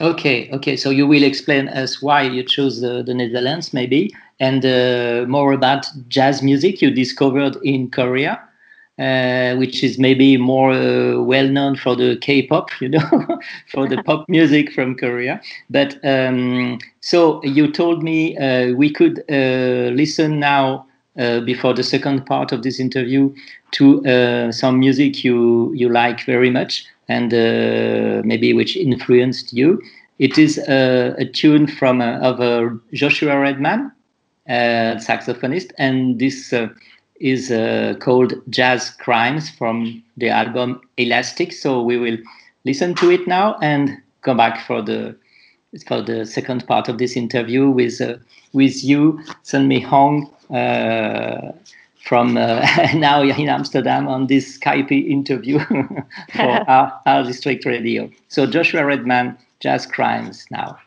Okay, 0.00 0.50
okay. 0.52 0.76
So 0.76 0.90
you 0.90 1.06
will 1.06 1.22
explain 1.22 1.68
us 1.68 2.02
why 2.02 2.22
you 2.22 2.42
chose 2.42 2.80
the, 2.80 3.02
the 3.02 3.14
Netherlands, 3.14 3.72
maybe, 3.72 4.12
and 4.40 4.64
uh, 4.64 5.24
more 5.28 5.52
about 5.52 5.86
jazz 6.08 6.42
music 6.42 6.82
you 6.82 6.90
discovered 6.90 7.56
in 7.64 7.90
Korea, 7.90 8.40
uh, 8.98 9.54
which 9.56 9.84
is 9.84 9.98
maybe 9.98 10.38
more 10.38 10.72
uh, 10.72 11.20
well 11.20 11.46
known 11.46 11.76
for 11.76 11.94
the 11.94 12.16
K-pop, 12.16 12.70
you 12.80 12.88
know, 12.88 13.38
for 13.70 13.86
the 13.86 14.02
pop 14.04 14.26
music 14.28 14.72
from 14.72 14.94
Korea. 14.96 15.38
But 15.68 15.98
um, 16.02 16.78
so 17.00 17.44
you 17.44 17.70
told 17.70 18.02
me 18.02 18.36
uh, 18.38 18.72
we 18.72 18.90
could 18.90 19.22
uh, 19.30 19.92
listen 19.94 20.40
now. 20.40 20.86
Uh, 21.18 21.40
before 21.40 21.72
the 21.72 21.82
second 21.82 22.26
part 22.26 22.52
of 22.52 22.62
this 22.62 22.78
interview, 22.78 23.34
to 23.70 24.04
uh, 24.04 24.52
some 24.52 24.78
music 24.78 25.24
you 25.24 25.72
you 25.72 25.88
like 25.88 26.20
very 26.26 26.50
much 26.50 26.84
and 27.08 27.32
maybe 28.22 28.52
which 28.52 28.76
influenced 28.76 29.50
you. 29.54 29.80
It 30.18 30.36
is 30.36 30.58
a 30.58 31.24
tune 31.32 31.68
from 31.68 32.02
of 32.02 32.38
Joshua 32.92 33.40
Redman, 33.40 33.90
saxophonist, 34.46 35.72
and 35.78 36.18
this 36.18 36.52
is 37.20 37.50
uh, 37.50 37.94
called 38.00 38.34
Jazz 38.50 38.90
Crimes 38.90 39.50
from 39.50 40.02
the 40.16 40.28
album 40.28 40.80
Elastic. 40.96 41.52
So 41.52 41.82
we 41.82 41.96
will 41.96 42.18
listen 42.64 42.94
to 42.96 43.10
it 43.10 43.26
now 43.26 43.56
and 43.62 43.96
come 44.22 44.36
back 44.36 44.66
for 44.66 44.82
the 44.82 45.16
for 45.86 46.00
the 46.00 46.24
second 46.24 46.66
part 46.66 46.88
of 46.88 46.98
this 46.98 47.16
interview 47.16 47.68
with 47.68 48.00
uh, 48.00 48.16
with 48.52 48.82
you, 48.82 49.20
Sun 49.42 49.68
Mi 49.68 49.80
Hong. 49.80 50.30
Uh, 50.50 51.52
from 52.06 52.36
uh, 52.36 52.64
now 52.94 53.20
in 53.20 53.48
Amsterdam 53.48 54.06
on 54.06 54.28
this 54.28 54.58
Skype 54.58 54.92
interview 54.92 55.58
for 56.32 56.42
our, 56.70 57.00
Art 57.04 57.26
District 57.26 57.64
radio. 57.66 58.08
So 58.28 58.46
Joshua 58.46 58.84
Redman, 58.84 59.36
Jazz 59.60 59.86
Crimes 59.86 60.46
now. 60.50 60.78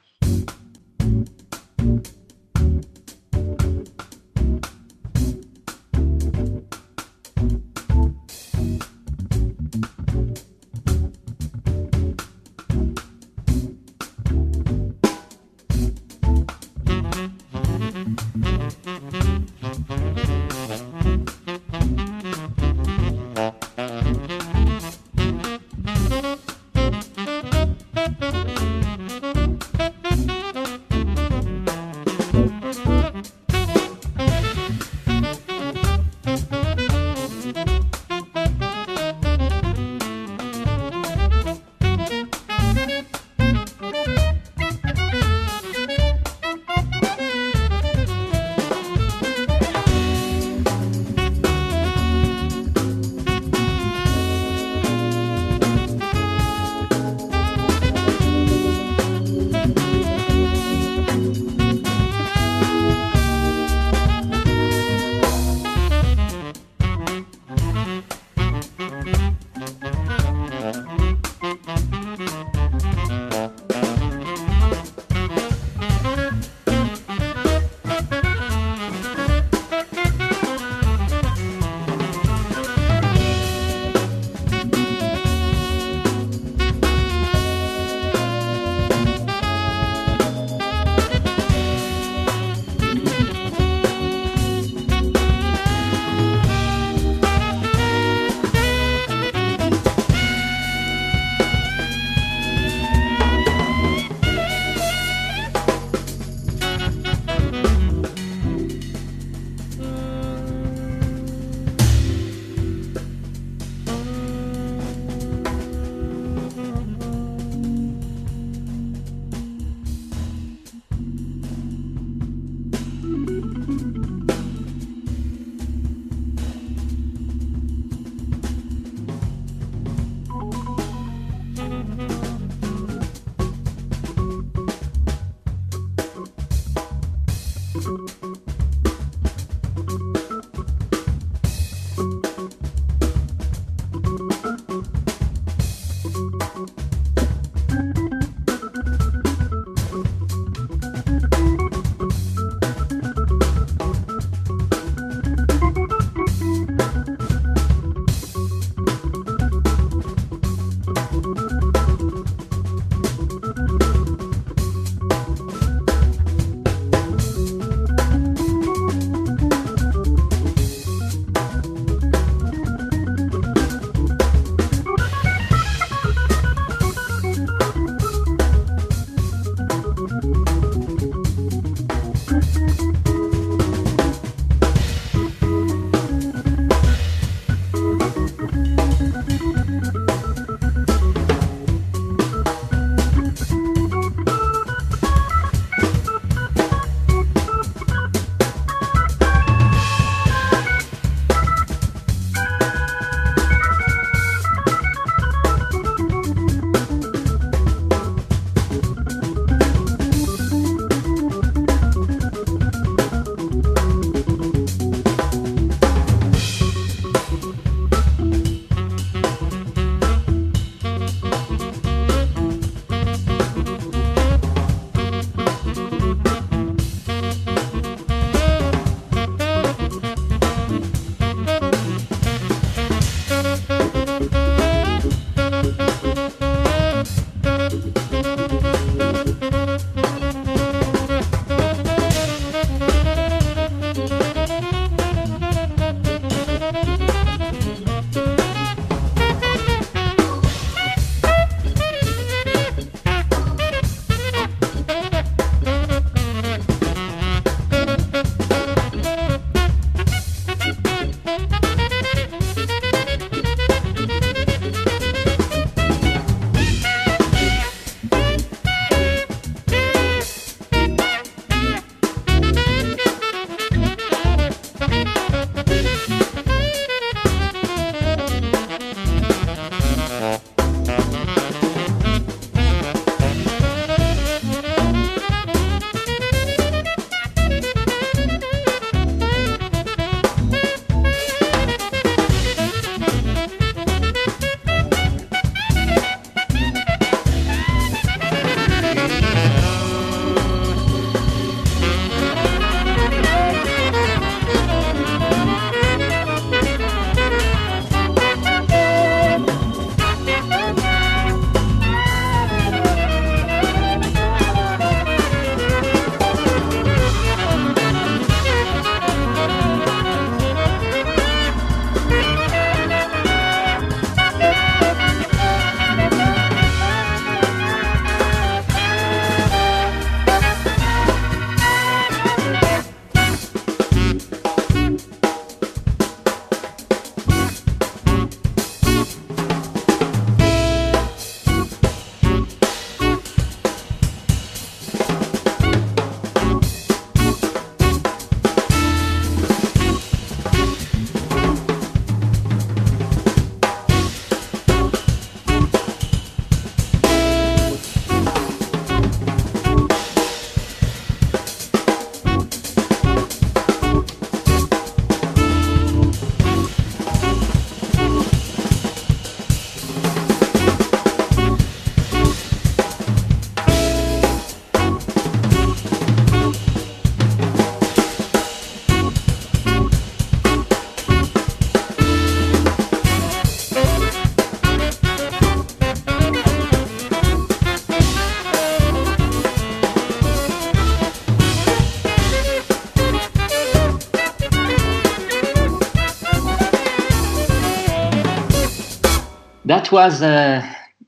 That 399.89 399.95
was 399.95 400.21
uh, 400.21 400.61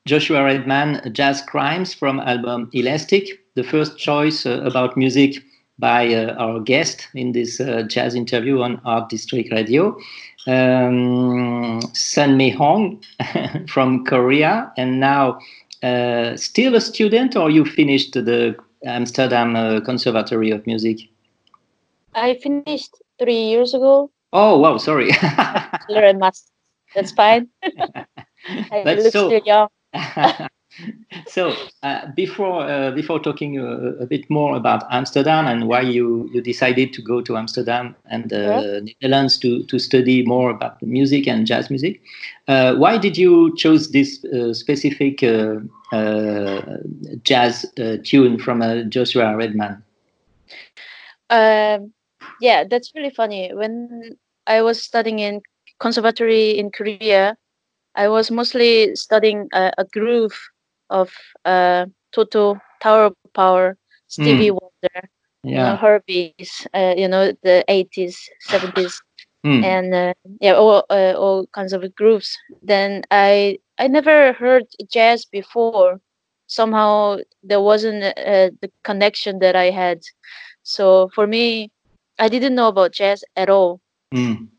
Joshua 0.08 0.44
Redman, 0.44 1.14
Jazz 1.14 1.44
Crimes 1.44 1.94
from 1.94 2.20
album 2.20 2.68
Elastic, 2.74 3.40
the 3.54 3.64
first 3.64 4.00
choice 4.00 4.48
uh, 4.48 4.60
about 4.64 4.98
music 4.98 5.44
by 5.78 6.12
uh, 6.12 6.34
our 6.40 6.60
guest 6.60 7.08
in 7.14 7.34
this 7.34 7.60
uh, 7.60 7.84
jazz 7.84 8.16
interview 8.16 8.60
on 8.62 8.82
Art 8.84 9.08
District 9.10 9.52
Radio. 9.52 9.96
Um, 10.48 11.80
Sun 11.94 12.38
Mi 12.38 12.50
Hong 12.50 13.04
from 13.68 14.04
Korea, 14.04 14.74
and 14.78 15.00
now 15.00 15.38
uh, 15.84 16.36
still 16.36 16.74
a 16.74 16.82
student, 16.82 17.36
or 17.36 17.52
you 17.52 17.66
finished 17.66 18.14
the 18.14 18.56
Amsterdam 18.84 19.56
uh, 19.56 19.82
Conservatory 19.82 20.50
of 20.50 20.66
Music? 20.66 21.02
I 22.16 22.34
finished 22.42 22.96
three 23.20 23.44
years 23.44 23.76
ago. 23.76 24.10
Oh 24.34 24.58
wow, 24.58 24.78
sorry. 24.78 25.12
Master. 26.18 26.50
That's 26.96 27.12
fine. 27.12 27.48
But 28.84 28.98
look 28.98 29.14
so- 29.14 29.28
still 29.28 29.42
young. 29.46 29.68
so 31.28 31.54
uh, 31.84 32.08
before 32.16 32.64
uh, 32.64 32.92
before 32.92 33.20
talking 33.20 33.60
uh, 33.60 33.94
a 34.00 34.06
bit 34.06 34.30
more 34.30 34.56
about 34.56 34.84
Amsterdam 34.90 35.46
and 35.46 35.68
why 35.68 35.82
you, 35.82 36.30
you 36.34 36.42
decided 36.42 36.94
to 36.94 37.02
go 37.02 37.22
to 37.22 37.38
Amsterdam 37.38 37.96
and 38.06 38.32
uh, 38.32 38.38
Yeah. 38.38 38.80
Netherlands 39.02 39.38
to, 39.40 39.64
to 39.64 39.80
study 39.80 40.26
more 40.26 40.50
about 40.50 40.80
the 40.80 40.86
music 40.86 41.28
and 41.28 41.46
jazz 41.46 41.70
music, 41.70 42.02
uh, 42.48 42.76
why 42.76 42.98
did 42.98 43.18
you 43.18 43.54
choose 43.58 43.92
this 43.92 44.24
uh, 44.26 44.54
specific 44.54 45.22
uh, 45.24 45.56
uh, 45.92 46.78
jazz 47.24 47.66
uh, 47.80 47.98
tune 48.04 48.40
from 48.40 48.62
uh, 48.62 48.84
Joshua 48.84 49.36
Redman? 49.36 49.84
Um, 51.30 51.94
yeah, 52.40 52.64
that's 52.70 52.92
really 52.96 53.10
funny. 53.12 53.54
When 53.54 54.18
I 54.48 54.62
was 54.62 54.82
studying 54.82 55.20
in 55.20 55.42
conservatory 55.80 56.58
in 56.58 56.72
Korea, 56.72 57.38
I 57.96 58.08
was 58.08 58.32
mostly 58.32 58.96
studying 58.96 59.48
a, 59.54 59.72
a 59.78 59.86
groove 59.86 60.38
of 60.90 61.12
uh, 61.46 61.86
Toto, 62.12 62.60
Tower 62.82 63.06
of 63.06 63.16
Power, 63.34 63.78
Stevie 64.08 64.52
Wonder, 64.52 65.10
Yeah. 65.44 65.78
Herbie's, 65.78 66.68
uh, 66.74 66.94
you 66.98 67.08
know, 67.08 67.32
the 67.44 67.64
80s, 67.68 68.30
70s, 68.40 69.02
Mm. 69.46 69.62
and 69.62 69.94
uh, 69.94 70.14
yeah, 70.40 70.54
all 70.54 70.86
uh, 70.90 71.14
all 71.18 71.48
kinds 71.54 71.74
of 71.74 71.84
grooves. 71.96 72.38
Then 72.62 73.04
I 73.12 73.58
I 73.78 73.88
never 73.88 74.34
heard 74.34 74.66
jazz 74.92 75.26
before. 75.26 76.00
Somehow 76.48 77.18
there 77.44 77.62
wasn't 77.62 78.04
uh, 78.04 78.52
the 78.62 78.72
connection 78.84 79.40
that 79.40 79.56
I 79.56 79.70
had. 79.72 80.00
So 80.64 81.10
for 81.14 81.28
me, 81.28 81.72
I 82.20 82.28
didn't 82.30 82.56
know 82.56 82.68
about 82.68 82.94
jazz 82.94 83.24
at 83.36 83.50
all. 83.50 83.82
Mm. 84.14 84.50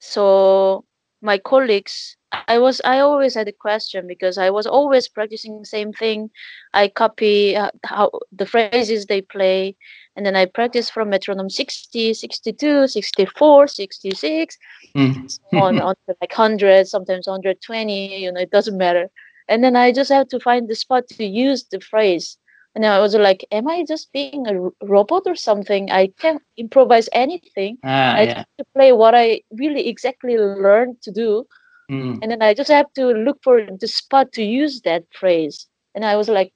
So 0.00 0.84
my 1.22 1.38
colleagues, 1.38 2.16
I 2.48 2.58
was 2.58 2.80
I 2.84 2.98
always 3.00 3.34
had 3.34 3.48
a 3.48 3.52
question 3.52 4.06
because 4.06 4.38
I 4.38 4.50
was 4.50 4.66
always 4.66 5.08
practicing 5.08 5.58
the 5.58 5.66
same 5.66 5.92
thing. 5.92 6.30
I 6.74 6.88
copy 6.88 7.56
uh, 7.56 7.70
how 7.84 8.10
the 8.32 8.46
phrases 8.46 9.06
they 9.06 9.14
play, 9.14 9.76
and 10.16 10.18
then 10.18 10.36
I 10.36 10.46
practice 10.46 10.88
from 10.90 11.10
metronome 11.10 11.50
60, 11.50 12.14
62, 12.14 12.86
64, 12.88 13.66
66, 13.68 14.58
Mm. 14.96 15.28
so 15.28 15.58
on 15.58 15.80
on 15.80 15.94
to 16.08 16.14
like 16.20 16.32
100, 16.36 16.86
sometimes 16.88 17.26
120. 17.26 18.16
You 18.22 18.32
know, 18.32 18.40
it 18.40 18.50
doesn't 18.50 18.78
matter. 18.78 19.08
And 19.48 19.64
then 19.64 19.76
I 19.76 19.92
just 19.92 20.10
have 20.10 20.28
to 20.28 20.40
find 20.40 20.68
the 20.68 20.76
spot 20.76 21.08
to 21.08 21.24
use 21.24 21.64
the 21.70 21.80
phrase. 21.80 22.38
And 22.74 22.86
I 22.86 22.98
was 23.00 23.14
like, 23.14 23.44
am 23.52 23.68
I 23.68 23.84
just 23.86 24.12
being 24.12 24.46
a 24.46 24.70
robot 24.84 25.22
or 25.26 25.34
something? 25.34 25.90
I 25.90 26.08
can't 26.18 26.42
improvise 26.56 27.08
anything. 27.12 27.78
Ah, 27.84 28.14
I 28.14 28.22
yeah. 28.22 28.34
have 28.36 28.46
to 28.58 28.64
play 28.74 28.92
what 28.92 29.14
I 29.14 29.42
really 29.52 29.88
exactly 29.88 30.36
learned 30.38 31.00
to 31.02 31.10
do, 31.12 31.46
Mm. 31.90 32.22
and 32.22 32.30
then 32.30 32.42
I 32.42 32.54
just 32.54 32.70
have 32.70 32.92
to 32.94 33.06
look 33.08 33.38
for 33.42 33.62
the 33.66 33.88
spot 33.88 34.32
to 34.32 34.42
use 34.42 34.82
that 34.82 35.04
phrase. 35.12 35.68
And 35.94 36.04
I 36.04 36.16
was 36.16 36.28
like, 36.28 36.52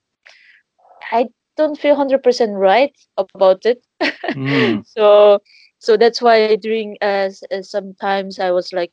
I 1.13 1.29
don't 1.57 1.79
feel 1.79 1.97
hundred 1.97 2.23
percent 2.23 2.53
right 2.55 2.95
about 3.19 3.65
it. 3.67 3.85
Mm. 4.35 4.83
so, 4.85 5.41
so 5.79 5.97
that's 5.97 6.23
why 6.23 6.51
during 6.57 6.97
uh, 7.03 7.29
s- 7.33 7.43
uh, 7.51 7.63
sometimes 7.63 8.39
I 8.39 8.51
was 8.51 8.73
like 8.73 8.93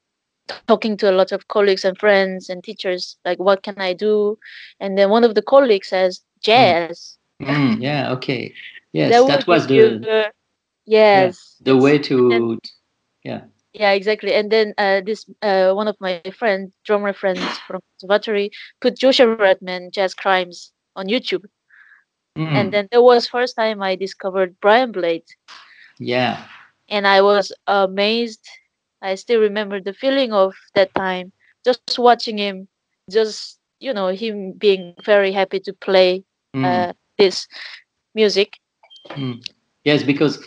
talking 0.68 0.98
to 0.98 1.10
a 1.10 1.14
lot 1.14 1.32
of 1.32 1.48
colleagues 1.48 1.84
and 1.86 1.98
friends 1.98 2.50
and 2.50 2.64
teachers, 2.64 3.18
like, 3.26 3.40
what 3.40 3.64
can 3.64 3.80
I 3.80 3.94
do? 3.94 4.38
And 4.80 4.98
then 4.98 5.10
one 5.10 5.24
of 5.24 5.36
the 5.36 5.42
colleagues 5.42 5.90
says 5.90 6.22
jazz. 6.42 7.18
Mm. 7.42 7.82
Yeah. 7.82 8.12
Okay. 8.14 8.54
Yes, 8.92 9.24
will 9.24 9.28
that 9.28 9.48
was 9.48 9.68
the 9.68 10.32
yes 10.86 11.62
the 11.62 11.78
way 11.78 11.98
to. 12.00 12.60
Yeah, 13.24 13.42
Yeah, 13.74 13.92
exactly. 13.92 14.34
And 14.34 14.52
then 14.52 14.74
uh, 14.78 15.02
this 15.06 15.26
uh, 15.42 15.74
one 15.74 15.88
of 15.88 15.98
my 16.00 16.22
friend, 16.38 16.74
drummer 16.86 17.14
friends 17.14 17.42
from 17.68 17.82
conservatory, 18.00 18.52
put 18.82 18.98
Joshua 18.98 19.28
Redman 19.28 19.86
Jazz 19.86 20.08
Crimes 20.08 20.66
on 20.90 21.02
YouTube, 21.02 21.44
Mm. 22.38 22.56
and 22.56 22.72
then 22.72 22.88
that 22.92 23.02
was 23.02 23.28
first 23.28 23.56
time 23.56 23.82
I 23.82 23.96
discovered 23.96 24.60
Brian 24.62 24.92
Blade, 24.92 25.26
yeah. 26.00 26.46
and 26.90 27.08
I 27.08 27.22
was 27.22 27.52
amazed. 27.68 28.48
I 29.02 29.16
still 29.16 29.40
remember 29.42 29.82
the 29.82 29.94
feeling 29.94 30.34
of 30.34 30.54
that 30.76 30.94
time, 30.96 31.34
just 31.66 31.88
watching 31.88 32.28
him, 32.28 32.58
just 33.02 33.50
you 33.70 33.94
know 33.94 34.08
him 34.10 34.54
being 34.54 34.94
very 35.04 35.32
happy 35.32 35.60
to 35.62 35.74
play 35.74 36.24
Mm. 36.56 36.66
uh, 36.66 36.94
this 37.18 37.48
music. 38.14 38.58
Yes, 39.84 40.04
because 40.04 40.44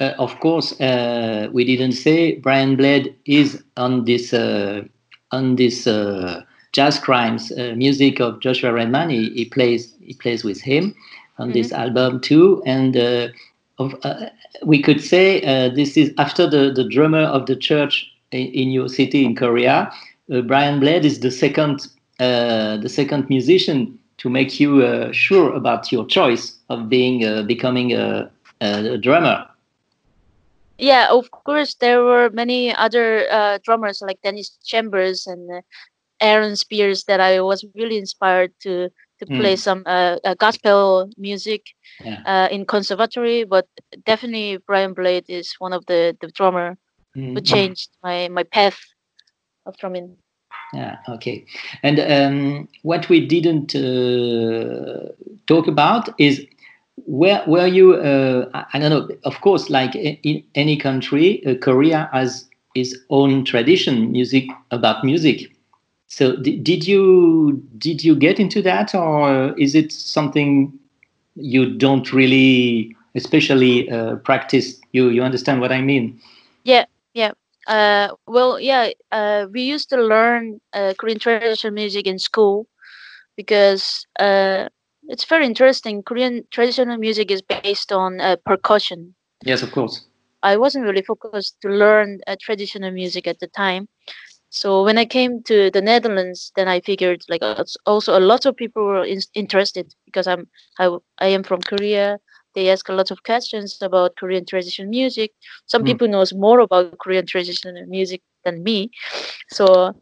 uh, 0.00 0.14
of 0.18 0.38
course 0.40 0.78
uh, 0.80 1.48
we 1.52 1.64
didn't 1.64 1.92
say 1.92 2.36
Brian 2.36 2.76
Blade 2.76 3.14
is 3.24 3.62
on 3.76 4.04
this 4.04 4.32
uh, 4.32 4.82
on 5.32 5.56
this 5.56 5.86
uh, 5.86 6.42
jazz 6.72 6.98
crimes 6.98 7.52
uh, 7.52 7.74
music 7.76 8.20
of 8.20 8.40
Joshua 8.40 8.72
Redman. 8.72 9.10
He, 9.10 9.30
he 9.30 9.44
plays 9.44 9.94
he 10.00 10.14
plays 10.14 10.44
with 10.44 10.60
him 10.60 10.94
on 11.38 11.52
this 11.52 11.72
album 11.72 12.20
too, 12.20 12.62
and 12.66 12.96
uh, 12.96 13.28
of, 13.78 13.94
uh, 14.02 14.26
we 14.64 14.82
could 14.82 15.00
say 15.00 15.42
uh, 15.42 15.74
this 15.74 15.96
is 15.96 16.12
after 16.18 16.48
the 16.48 16.72
the 16.72 16.88
drummer 16.88 17.24
of 17.24 17.46
the 17.46 17.56
church 17.56 18.10
in, 18.30 18.46
in 18.48 18.70
your 18.70 18.88
city 18.88 19.24
in 19.24 19.34
Korea. 19.34 19.90
Uh, 20.32 20.42
Brian 20.42 20.78
Blade 20.80 21.04
is 21.04 21.20
the 21.20 21.30
second 21.30 21.88
uh, 22.20 22.76
the 22.78 22.88
second 22.88 23.28
musician 23.28 23.97
to 24.18 24.28
make 24.30 24.60
you 24.60 24.82
uh, 24.82 25.12
sure 25.12 25.52
about 25.54 25.92
your 25.92 26.06
choice 26.06 26.58
of 26.68 26.88
being 26.88 27.24
uh, 27.24 27.42
becoming 27.42 27.92
a, 27.92 28.30
a 28.60 28.98
drummer. 28.98 29.46
Yeah, 30.78 31.08
of 31.10 31.30
course, 31.30 31.74
there 31.74 32.02
were 32.04 32.30
many 32.30 32.74
other 32.74 33.26
uh, 33.30 33.58
drummers 33.64 34.00
like 34.00 34.20
Dennis 34.22 34.58
Chambers 34.64 35.26
and 35.26 35.50
uh, 35.50 35.60
Aaron 36.20 36.56
Spears 36.56 37.04
that 37.04 37.20
I 37.20 37.40
was 37.40 37.64
really 37.74 37.98
inspired 37.98 38.52
to 38.62 38.90
to 39.18 39.26
play 39.26 39.54
Mm. 39.54 39.58
some 39.58 39.82
uh, 39.86 40.16
uh, 40.24 40.34
gospel 40.34 41.10
music 41.16 41.62
Yeah. 42.00 42.20
uh, 42.26 42.48
in 42.50 42.64
conservatory. 42.66 43.44
But 43.44 43.66
definitely, 44.04 44.58
Brian 44.66 44.94
Blade 44.94 45.26
is 45.28 45.54
one 45.58 45.72
of 45.72 45.84
the 45.86 46.16
the 46.20 46.28
drummer 46.28 46.76
who 47.34 47.40
Mm. 47.40 47.44
changed 47.44 47.90
my 48.02 48.28
my 48.28 48.44
path 48.44 48.80
of 49.66 49.76
drumming. 49.78 50.16
Yeah, 50.72 50.98
okay. 51.08 51.44
And 51.82 51.98
um, 52.00 52.68
what 52.82 53.08
we 53.08 53.24
didn't 53.26 53.74
uh, 53.74 55.12
talk 55.46 55.66
about 55.66 56.08
is 56.20 56.46
where 57.06 57.42
were 57.46 57.66
you? 57.66 57.94
Uh, 57.94 58.48
I, 58.54 58.64
I 58.74 58.78
don't 58.78 58.90
know. 58.90 59.08
Of 59.24 59.40
course, 59.40 59.70
like 59.70 59.94
in 59.94 60.42
any 60.54 60.76
country, 60.76 61.44
uh, 61.46 61.54
Korea 61.54 62.08
has 62.12 62.46
its 62.74 62.94
own 63.10 63.44
tradition, 63.44 64.12
music 64.12 64.44
about 64.70 65.04
music. 65.04 65.50
So 66.08 66.36
di- 66.36 66.58
did 66.58 66.86
you 66.86 67.62
did 67.78 68.04
you 68.04 68.14
get 68.14 68.38
into 68.38 68.60
that, 68.62 68.94
or 68.94 69.58
is 69.58 69.74
it 69.74 69.92
something 69.92 70.78
you 71.36 71.76
don't 71.76 72.12
really, 72.12 72.94
especially 73.14 73.90
uh, 73.90 74.16
practice? 74.16 74.80
You 74.92 75.08
you 75.10 75.22
understand 75.22 75.60
what 75.60 75.72
I 75.72 75.80
mean? 75.80 76.20
Uh, 77.68 78.08
well, 78.26 78.58
yeah, 78.58 78.90
uh, 79.12 79.46
we 79.52 79.62
used 79.62 79.90
to 79.90 79.96
learn 79.98 80.60
uh, 80.72 80.94
Korean 80.98 81.18
traditional 81.18 81.74
music 81.74 82.06
in 82.06 82.18
school 82.18 82.66
because 83.36 84.06
uh, 84.18 84.68
it's 85.08 85.24
very 85.24 85.46
interesting. 85.46 86.02
Korean 86.02 86.44
traditional 86.50 86.96
music 86.96 87.30
is 87.30 87.42
based 87.42 87.92
on 87.92 88.20
uh, 88.20 88.36
percussion. 88.46 89.14
Yes, 89.44 89.62
of 89.62 89.70
course. 89.72 90.06
I 90.42 90.56
wasn't 90.56 90.84
really 90.84 91.02
focused 91.02 91.56
to 91.62 91.68
learn 91.68 92.20
uh, 92.26 92.36
traditional 92.40 92.90
music 92.90 93.26
at 93.26 93.40
the 93.40 93.48
time. 93.48 93.88
So 94.50 94.82
when 94.84 94.96
I 94.96 95.04
came 95.04 95.42
to 95.44 95.70
the 95.70 95.82
Netherlands, 95.82 96.52
then 96.56 96.68
I 96.68 96.80
figured 96.80 97.22
like 97.28 97.42
uh, 97.42 97.64
also 97.86 98.18
a 98.18 98.20
lot 98.20 98.46
of 98.46 98.56
people 98.56 98.84
were 98.84 99.04
in- 99.04 99.20
interested 99.34 99.94
because 100.06 100.26
I'm 100.26 100.48
I, 100.78 100.96
I 101.18 101.26
am 101.28 101.42
from 101.42 101.60
Korea. 101.60 102.18
They 102.58 102.70
ask 102.74 102.90
a 102.90 102.94
lot 103.00 103.12
of 103.12 103.24
questions 103.24 103.82
about 103.82 104.16
Korean 104.18 104.46
traditional 104.46 104.90
music. 104.90 105.32
Some 105.66 105.84
Mm. 105.84 105.98
people 105.98 106.08
knows 106.08 106.34
more 106.34 106.60
about 106.60 106.98
Korean 106.98 107.26
traditional 107.26 107.86
music 107.86 108.22
than 108.44 108.62
me. 108.62 108.90
So 109.50 109.94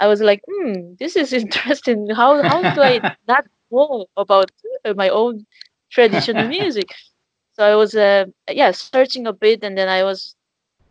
I 0.00 0.06
was 0.08 0.20
like, 0.20 0.42
hmm, 0.50 0.94
this 0.98 1.16
is 1.16 1.32
interesting. 1.42 2.08
How 2.16 2.42
how 2.50 2.68
do 2.70 2.82
I 2.82 3.02
not 3.28 3.44
know 3.70 4.06
about 4.16 4.50
uh, 4.84 4.94
my 4.96 5.08
own 5.10 5.46
traditional 5.92 6.48
music? 6.58 6.88
So 7.54 7.64
I 7.64 7.76
was 7.76 7.94
uh, 7.94 8.26
yeah 8.50 8.72
searching 8.72 9.26
a 9.26 9.32
bit, 9.32 9.62
and 9.64 9.76
then 9.78 9.88
I 9.88 10.02
was 10.04 10.36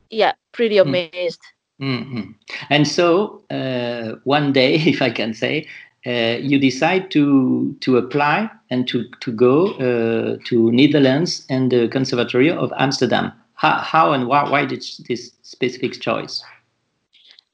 yeah 0.10 0.34
pretty 0.53 0.77
Mm. 0.84 1.01
amazed 1.01 1.41
Mhm. 1.82 2.36
And 2.69 2.88
so 2.88 3.43
uh, 3.49 4.15
one 4.23 4.51
day, 4.53 4.75
if 4.75 5.01
I 5.01 5.10
can 5.10 5.34
say, 5.34 5.67
uh, 6.05 6.38
you 6.41 6.60
decide 6.60 7.12
to 7.12 7.75
to 7.82 7.97
apply 7.97 8.49
and 8.69 8.88
to 8.88 9.05
to 9.21 9.32
go 9.32 9.71
uh, 9.79 10.38
to 10.45 10.71
Netherlands 10.71 11.45
and 11.49 11.71
the 11.71 11.88
Conservatory 11.88 12.51
of 12.51 12.71
Amsterdam. 12.77 13.32
How, 13.55 13.77
how 13.79 14.13
and 14.13 14.27
why, 14.27 14.49
why 14.49 14.65
did 14.65 14.84
this 15.08 15.32
specific 15.41 15.99
choice? 15.99 16.43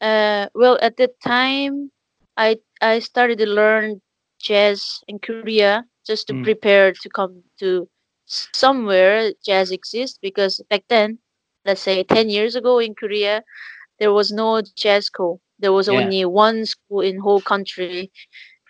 Uh, 0.02 0.48
well, 0.54 0.78
at 0.82 0.98
that 0.98 1.20
time, 1.22 1.92
I 2.38 2.58
I 2.82 3.00
started 3.00 3.38
to 3.40 3.48
learn 3.48 4.02
jazz 4.40 5.02
in 5.08 5.20
Korea 5.20 5.86
just 6.06 6.28
to 6.28 6.34
Mm. 6.34 6.44
prepare 6.44 6.92
to 6.94 7.10
come 7.10 7.42
to 7.60 7.88
somewhere 8.28 9.32
jazz 9.46 9.72
exists 9.72 10.20
because 10.22 10.62
back 10.70 10.84
then, 10.90 11.18
let's 11.66 11.82
say 11.82 12.04
10 12.04 12.30
years 12.30 12.56
ago 12.56 12.80
in 12.80 12.94
Korea, 12.94 13.42
there 14.00 14.12
was 14.14 14.32
no 14.32 14.62
jazz 14.76 15.06
school. 15.06 15.40
There 15.60 15.72
was 15.74 15.88
Yeah. 15.88 16.00
only 16.00 16.26
one 16.26 16.66
school 16.66 17.02
in 17.02 17.18
whole 17.20 17.42
country 17.42 18.12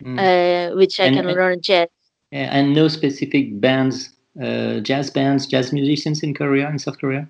Mm. 0.02 0.18
uh, 0.18 0.76
which 0.76 1.00
I 1.00 1.04
And- 1.06 1.16
can 1.16 1.26
and- 1.26 1.36
learn 1.36 1.60
jazz. 1.60 1.88
And 2.32 2.74
no 2.74 2.88
specific 2.88 3.60
bands, 3.60 4.10
uh, 4.40 4.80
jazz 4.80 5.10
bands, 5.10 5.46
jazz 5.46 5.72
musicians 5.72 6.22
in 6.22 6.34
Korea, 6.34 6.68
in 6.70 6.78
South 6.78 6.98
Korea. 6.98 7.28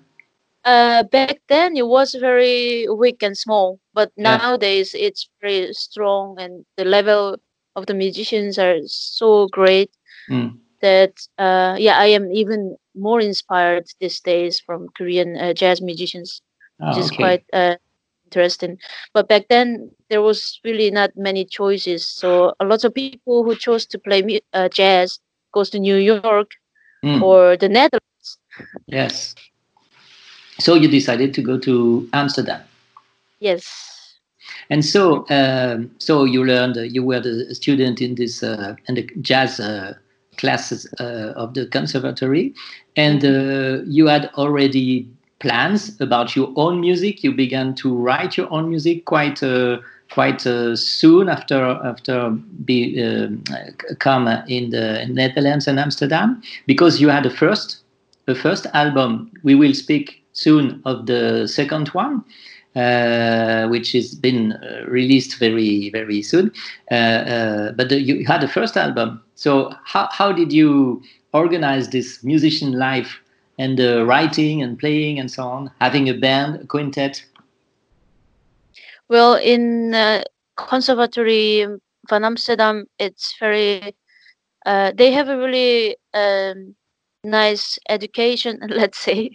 Uh, 0.65 1.03
back 1.03 1.39
then 1.47 1.77
it 1.77 1.87
was 1.87 2.13
very 2.15 2.87
weak 2.89 3.21
and 3.23 3.37
small, 3.37 3.79
but 3.93 4.11
Yeah. 4.17 4.37
nowadays 4.37 4.93
it's 4.93 5.29
very 5.41 5.73
strong 5.73 6.39
and 6.39 6.65
the 6.77 6.83
level 6.85 7.37
of 7.75 7.85
the 7.87 7.93
musicians 7.93 8.57
are 8.57 8.79
so 8.85 9.47
great 9.47 9.91
Mm. 10.29 10.57
that 10.81 11.13
uh, 11.37 11.75
yeah, 11.79 11.97
I 11.97 12.07
am 12.07 12.31
even 12.31 12.75
more 12.95 13.21
inspired 13.21 13.85
these 13.99 14.19
days 14.21 14.59
from 14.59 14.87
Korean 14.97 15.37
uh, 15.37 15.53
jazz 15.53 15.81
musicians, 15.81 16.41
Ah, 16.79 16.89
which 16.89 16.97
is 16.97 17.11
okay. 17.11 17.15
quite 17.15 17.43
uh, 17.53 17.75
interesting. 18.27 18.77
But 19.13 19.27
back 19.27 19.47
then 19.49 19.89
there 20.09 20.21
was 20.21 20.59
really 20.63 20.91
not 20.91 21.11
many 21.15 21.45
choices, 21.45 22.05
so 22.07 22.53
a 22.59 22.65
lot 22.65 22.83
of 22.83 22.93
people 22.93 23.43
who 23.43 23.55
chose 23.55 23.85
to 23.87 23.99
play 23.99 24.39
uh, 24.53 24.69
jazz 24.69 25.19
goes 25.53 25.69
to 25.71 25.79
New 25.79 25.97
York 25.97 26.51
Mm. 27.03 27.21
or 27.21 27.55
the 27.57 27.69
Netherlands. 27.69 28.39
Yes. 28.87 29.35
So 30.59 30.73
you 30.73 30.87
decided 30.87 31.33
to 31.35 31.41
go 31.43 31.59
to 31.59 32.09
Amsterdam. 32.11 32.61
Yes. 33.39 34.17
And 34.69 34.83
so, 34.83 35.25
um, 35.29 35.91
so 35.99 36.23
you 36.25 36.43
learned, 36.43 36.77
uh, 36.77 36.81
you 36.81 37.03
were 37.03 37.19
the 37.19 37.53
student 37.53 38.01
in 38.01 38.15
this 38.15 38.41
uh, 38.41 38.75
in 38.87 38.95
the 38.95 39.07
jazz 39.21 39.59
uh, 39.59 39.93
classes 40.37 40.87
uh, 40.99 41.33
of 41.35 41.53
the 41.53 41.67
conservatory, 41.67 42.53
and 42.95 43.23
uh, 43.23 43.83
you 43.85 44.07
had 44.07 44.31
already 44.35 45.07
plans 45.39 45.99
about 46.01 46.35
your 46.35 46.51
own 46.55 46.79
music. 46.79 47.23
You 47.23 47.33
began 47.33 47.75
to 47.75 47.95
write 47.95 48.37
your 48.37 48.51
own 48.51 48.69
music 48.69 49.05
quite 49.05 49.41
uh, 49.43 49.79
quite 50.11 50.45
uh, 50.47 50.75
soon 50.75 51.29
after 51.29 51.63
after 51.83 52.29
be 52.65 53.03
um, 53.03 53.43
come 53.99 54.27
in 54.47 54.69
the 54.71 55.05
Netherlands 55.09 55.67
and 55.67 55.79
Amsterdam 55.79 56.41
because 56.65 57.01
you 57.01 57.09
had 57.09 57.25
a 57.25 57.29
first 57.29 57.83
a 58.27 58.35
first 58.35 58.67
album. 58.73 59.31
We 59.43 59.55
will 59.55 59.73
speak 59.73 60.23
soon 60.33 60.81
of 60.85 61.05
the 61.05 61.47
second 61.47 61.89
one 61.89 62.23
uh, 62.77 63.67
which 63.67 63.91
has 63.93 64.13
been 64.13 64.53
uh, 64.53 64.85
released 64.87 65.39
very 65.39 65.89
very 65.89 66.21
soon. 66.21 66.51
Uh, 66.91 66.95
uh, 66.95 67.71
but 67.73 67.89
the, 67.89 67.99
you 68.01 68.25
had 68.25 68.41
the 68.41 68.47
first 68.47 68.77
album. 68.77 69.21
So 69.35 69.73
how 69.83 70.07
how 70.11 70.31
did 70.31 70.53
you 70.53 71.01
organize 71.33 71.89
this 71.89 72.23
musician 72.23 72.73
life 72.73 73.19
and 73.57 73.79
uh, 73.79 74.05
writing 74.05 74.61
and 74.61 74.77
playing 74.77 75.19
and 75.19 75.29
so 75.31 75.43
on, 75.43 75.71
having 75.79 76.09
a 76.09 76.13
band, 76.13 76.61
a 76.61 76.65
quintet? 76.65 77.23
Well, 79.09 79.35
in 79.35 79.93
uh, 79.93 80.23
Conservatory 80.57 81.65
van 82.09 82.23
Amsterdam, 82.23 82.85
it's 82.99 83.35
very. 83.39 83.95
Uh, 84.65 84.91
they 84.95 85.11
have 85.11 85.29
a 85.29 85.37
really 85.37 85.95
um, 86.13 86.75
nice 87.23 87.79
education, 87.89 88.59
let's 88.69 88.97
say. 88.97 89.29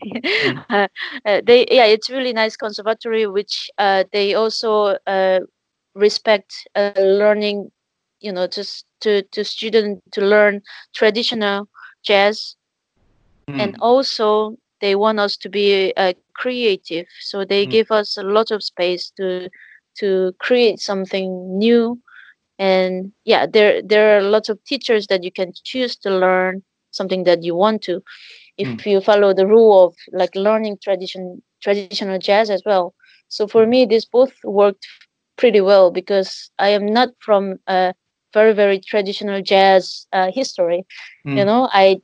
uh, 0.69 0.89
uh, 1.27 1.41
they 1.45 1.67
yeah, 1.71 1.87
it's 1.87 2.11
really 2.11 2.33
nice 2.33 2.57
conservatory, 2.57 3.27
which 3.27 3.71
uh, 3.79 4.05
they 4.13 4.35
also 4.35 4.97
uh, 5.07 5.41
respect 5.95 6.53
uh, 6.75 6.93
learning. 6.97 7.71
You 8.21 8.33
know, 8.33 8.47
just 8.47 8.85
to 9.01 9.23
to 9.33 9.45
student 9.45 10.03
to 10.13 10.21
learn 10.21 10.63
traditional 10.95 11.69
jazz, 12.05 12.57
and 13.59 13.76
also 13.81 14.57
they 14.81 14.94
want 14.94 15.18
us 15.18 15.37
to 15.37 15.48
be 15.48 15.92
uh, 15.96 16.12
creative 16.35 17.07
so 17.20 17.44
they 17.44 17.66
Mm. 17.66 17.66
give 17.66 17.90
us 17.90 18.16
a 18.16 18.22
lot 18.22 18.50
of 18.50 18.62
space 18.62 19.11
to 19.16 19.48
to 19.96 20.33
create 20.38 20.78
something 20.81 21.59
new 21.59 21.98
and 22.59 23.12
yeah 23.24 23.46
there 23.46 23.83
there 23.83 24.16
are 24.16 24.22
lots 24.22 24.48
of 24.48 24.62
teachers 24.64 25.07
that 25.09 25.22
you 25.24 25.31
can 25.33 25.52
choose 25.64 25.96
to 25.96 26.11
learn 26.11 26.62
something 26.90 27.24
that 27.24 27.42
you 27.42 27.55
want 27.55 27.83
to 27.83 28.02
if 28.57 28.68
Mm. 28.68 28.87
you 28.87 29.00
follow 29.00 29.33
the 29.35 29.46
rule 29.46 29.85
of 29.87 29.94
like 30.12 30.35
learning 30.35 30.76
tradition 30.83 31.42
traditional 31.62 32.09
jazz 32.11 32.40
as 32.40 32.52
well 32.57 32.85
so 33.20 33.38
for 33.38 33.59
me 33.59 33.76
this 33.78 33.98
both 33.98 34.33
worked 34.38 34.87
pretty 35.37 35.61
well 35.61 35.90
because 35.90 36.50
i 36.59 36.68
am 36.68 36.87
not 36.87 37.09
from 37.20 37.59
a 37.66 37.94
very 38.33 38.52
very 38.52 38.78
traditional 38.78 39.40
jazz 39.42 40.07
uh, 40.12 40.31
history 40.33 40.85
you 41.35 41.44
Mm. 41.44 41.46
know 41.46 41.68
i 41.72 41.96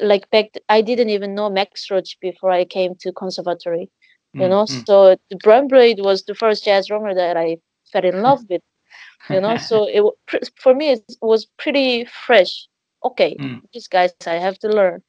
like 0.00 0.28
back 0.30 0.46
i 0.68 0.80
didn't 0.80 1.10
even 1.10 1.34
know 1.34 1.48
max 1.50 1.90
roach 1.90 2.18
before 2.20 2.50
i 2.50 2.64
came 2.64 2.94
to 3.00 3.12
conservatory 3.12 3.90
you 4.38 4.48
Mm, 4.48 4.48
know? 4.48 4.64
mm. 4.68 4.86
so 4.86 5.16
the 5.30 5.36
Brian 5.42 5.68
Blade 5.68 6.00
was 6.00 6.24
the 6.24 6.34
first 6.34 6.64
jazz 6.64 6.86
drummer 6.88 7.14
that 7.14 7.36
i 7.36 7.58
fell 7.92 8.04
in 8.04 8.22
love 8.22 8.40
with 8.48 8.62
you 9.30 9.40
know? 9.40 9.56
So 9.56 9.84
it 9.88 10.02
for 10.60 10.74
me 10.74 10.90
it 10.90 11.04
was 11.22 11.46
pretty 11.58 12.04
fresh. 12.04 12.68
Okay 13.04 13.40
Mm. 13.42 13.62
these 13.72 13.88
guys 13.88 14.14
i 14.26 14.34
have 14.34 14.58
to 14.60 14.68
learn 14.68 15.02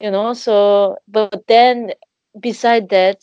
you 0.00 0.10
know? 0.10 0.32
So 0.34 0.96
but 1.08 1.46
then 1.48 1.92
beside 2.38 2.88
that 2.90 3.20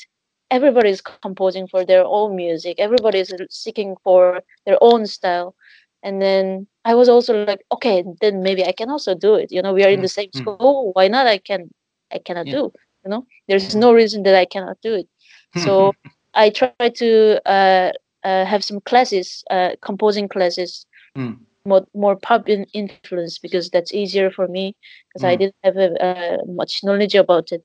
everybody's 0.51 1.01
composing 1.01 1.67
for 1.67 1.85
their 1.85 2.03
own 2.05 2.35
music. 2.35 2.75
Everybody's 2.79 3.31
seeking 3.49 3.95
for 4.03 4.41
their 4.65 4.77
own 4.81 5.05
style. 5.05 5.55
And 6.03 6.21
then 6.21 6.67
i 6.85 6.93
was 6.95 7.09
also 7.09 7.33
like 7.45 7.61
okay 7.71 8.03
then 8.21 8.41
maybe 8.43 8.63
i 8.65 8.71
can 8.71 8.89
also 8.89 9.13
do 9.15 9.35
it 9.35 9.51
you 9.51 9.61
know 9.61 9.73
we 9.73 9.83
are 9.83 9.89
in 9.91 10.01
the 10.01 10.09
same 10.09 10.29
mm. 10.29 10.33
school 10.35 10.91
why 10.93 11.07
not 11.07 11.27
i 11.27 11.37
can 11.37 11.69
i 12.11 12.19
cannot 12.19 12.47
Yeah. 12.47 12.51
do 12.51 12.71
you 13.03 13.09
know 13.11 13.25
there's 13.47 13.75
no 13.75 13.93
reason 13.93 14.23
that 14.23 14.35
i 14.35 14.45
cannot 14.45 14.77
do 14.81 14.93
it 14.95 15.07
so 15.55 15.93
i 16.35 16.49
try 16.49 16.73
to 16.79 17.39
uh, 17.45 17.91
uh, 18.23 18.45
have 18.45 18.63
some 18.63 18.79
classes 18.81 19.43
uh, 19.51 19.71
composing 19.81 20.27
classes 20.27 20.85
Mm. 21.17 21.37
more 21.65 21.85
more 21.93 22.15
pop 22.15 22.49
in 22.49 22.65
influence 22.73 23.37
because 23.39 23.69
that's 23.69 23.93
easier 23.93 24.29
for 24.31 24.47
me 24.47 24.75
because 25.09 25.23
i 25.23 25.35
Mm. 25.35 25.39
didn't 25.39 25.55
have 25.63 25.77
uh, 25.77 26.37
much 26.47 26.81
knowledge 26.83 27.15
about 27.15 27.51
it 27.51 27.63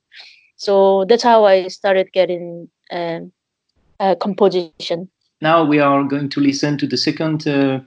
so 0.57 1.05
that's 1.09 1.23
how 1.23 1.45
i 1.45 1.69
started 1.69 2.13
getting 2.13 2.69
um, 2.93 3.33
uh, 4.01 4.15
composition 4.17 5.09
now 5.41 5.65
we 5.65 5.79
are 5.79 6.05
going 6.05 6.29
to 6.29 6.41
listen 6.41 6.77
to 6.79 6.87
the 6.87 6.97
second 6.97 7.47
uh, 7.47 7.81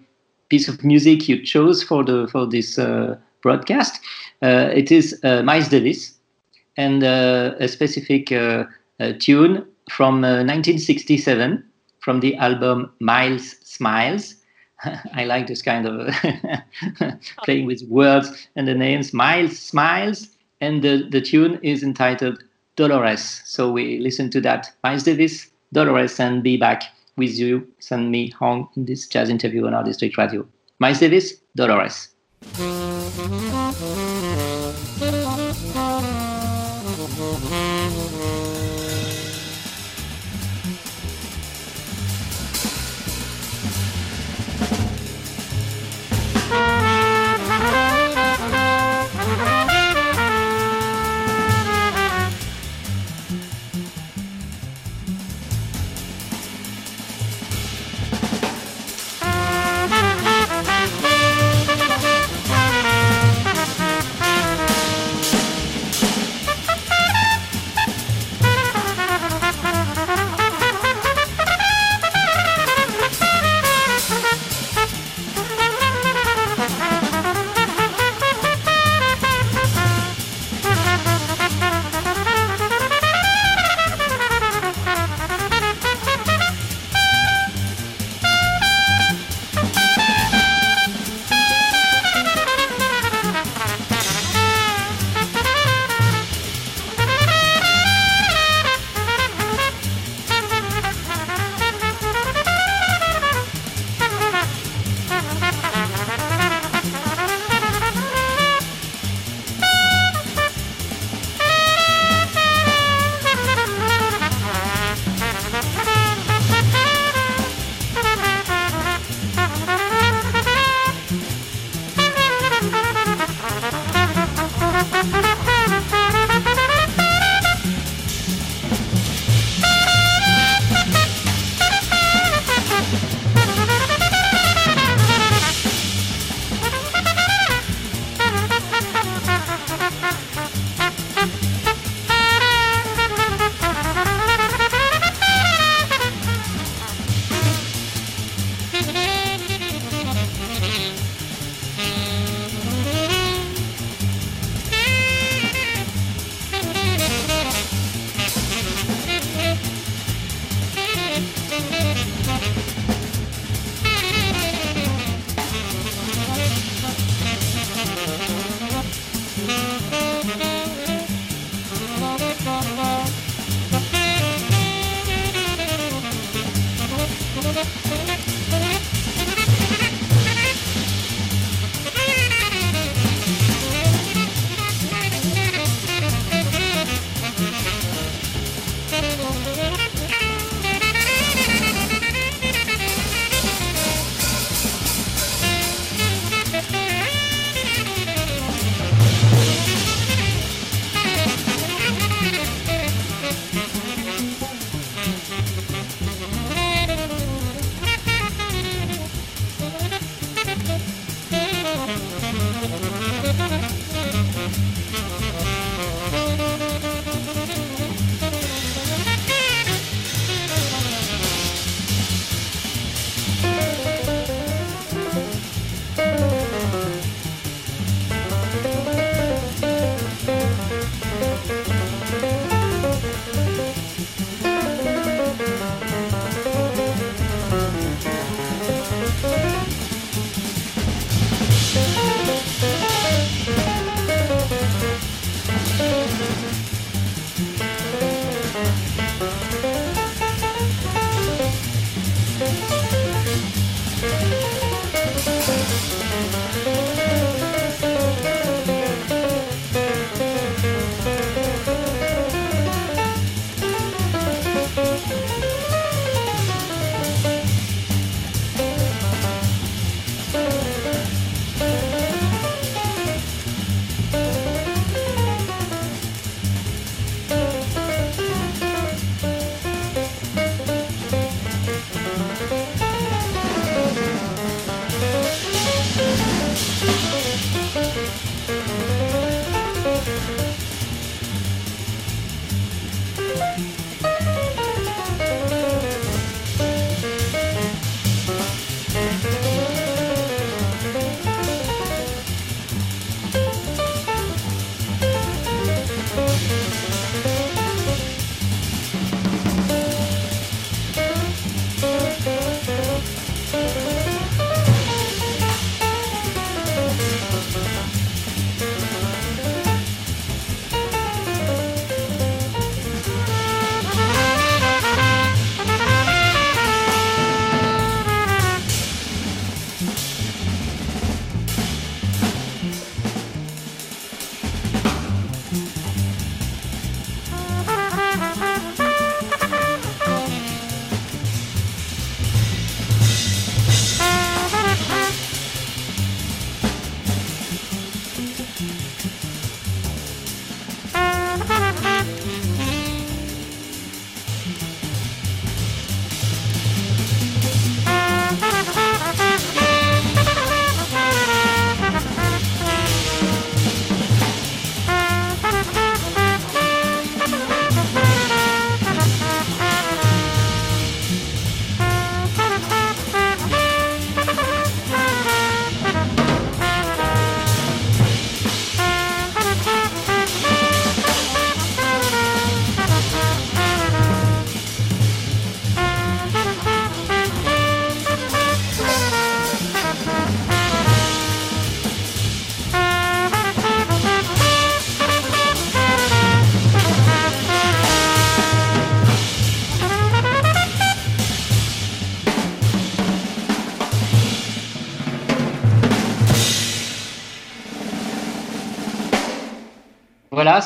piece 0.52 0.68
of 0.68 0.84
music 0.84 1.30
you 1.30 1.42
chose 1.42 1.82
for 1.82 2.04
the 2.04 2.28
for 2.32 2.46
this 2.46 2.78
uh, 2.78 3.16
broadcast. 3.42 4.00
Uh, 4.44 4.70
it 4.74 4.92
is 4.92 5.18
uh, 5.24 5.42
Miles 5.42 5.70
Davis 5.70 6.14
and 6.78 7.04
uh, 7.04 7.56
a 7.60 7.68
specific 7.68 8.28
tune 9.20 9.66
from 9.90 10.24
uh, 10.24 10.44
1967 10.44 11.64
from 12.00 12.20
the 12.20 12.36
album 12.36 12.92
Miles 13.00 13.56
Smiles. 13.64 14.36
I 15.14 15.26
like 15.26 15.48
this 15.48 15.62
kind 15.62 15.88
of 15.88 16.14
playing 17.46 17.66
with 17.66 17.84
words 17.84 18.48
and 18.56 18.68
the 18.68 18.76
names. 18.76 19.14
Miles 19.14 19.58
Smiles, 19.58 20.30
and 20.60 20.84
the, 20.84 21.08
the 21.10 21.22
tune 21.22 21.60
is 21.64 21.82
entitled 21.82 22.44
Dolores. 22.76 23.42
So 23.46 23.72
we 23.72 24.00
listen 24.00 24.30
to 24.32 24.42
that. 24.42 24.72
Miles 24.84 25.04
Davis, 25.04 25.50
Dolores, 25.72 26.20
and 26.20 26.44
be 26.44 26.58
back 26.58 26.84
with 27.18 27.38
you, 27.38 27.68
Sun 27.80 28.12
Mi 28.12 28.30
Hong, 28.40 28.70
in 28.76 28.86
this 28.86 29.08
jazz 29.08 29.30
interview 29.30 29.68
on 29.68 29.74
Art 29.74 29.86
District 29.86 30.18
radio. 30.18 30.48
Miles 30.80 31.00
Davis, 31.00 31.42
Dolores. 31.56 32.10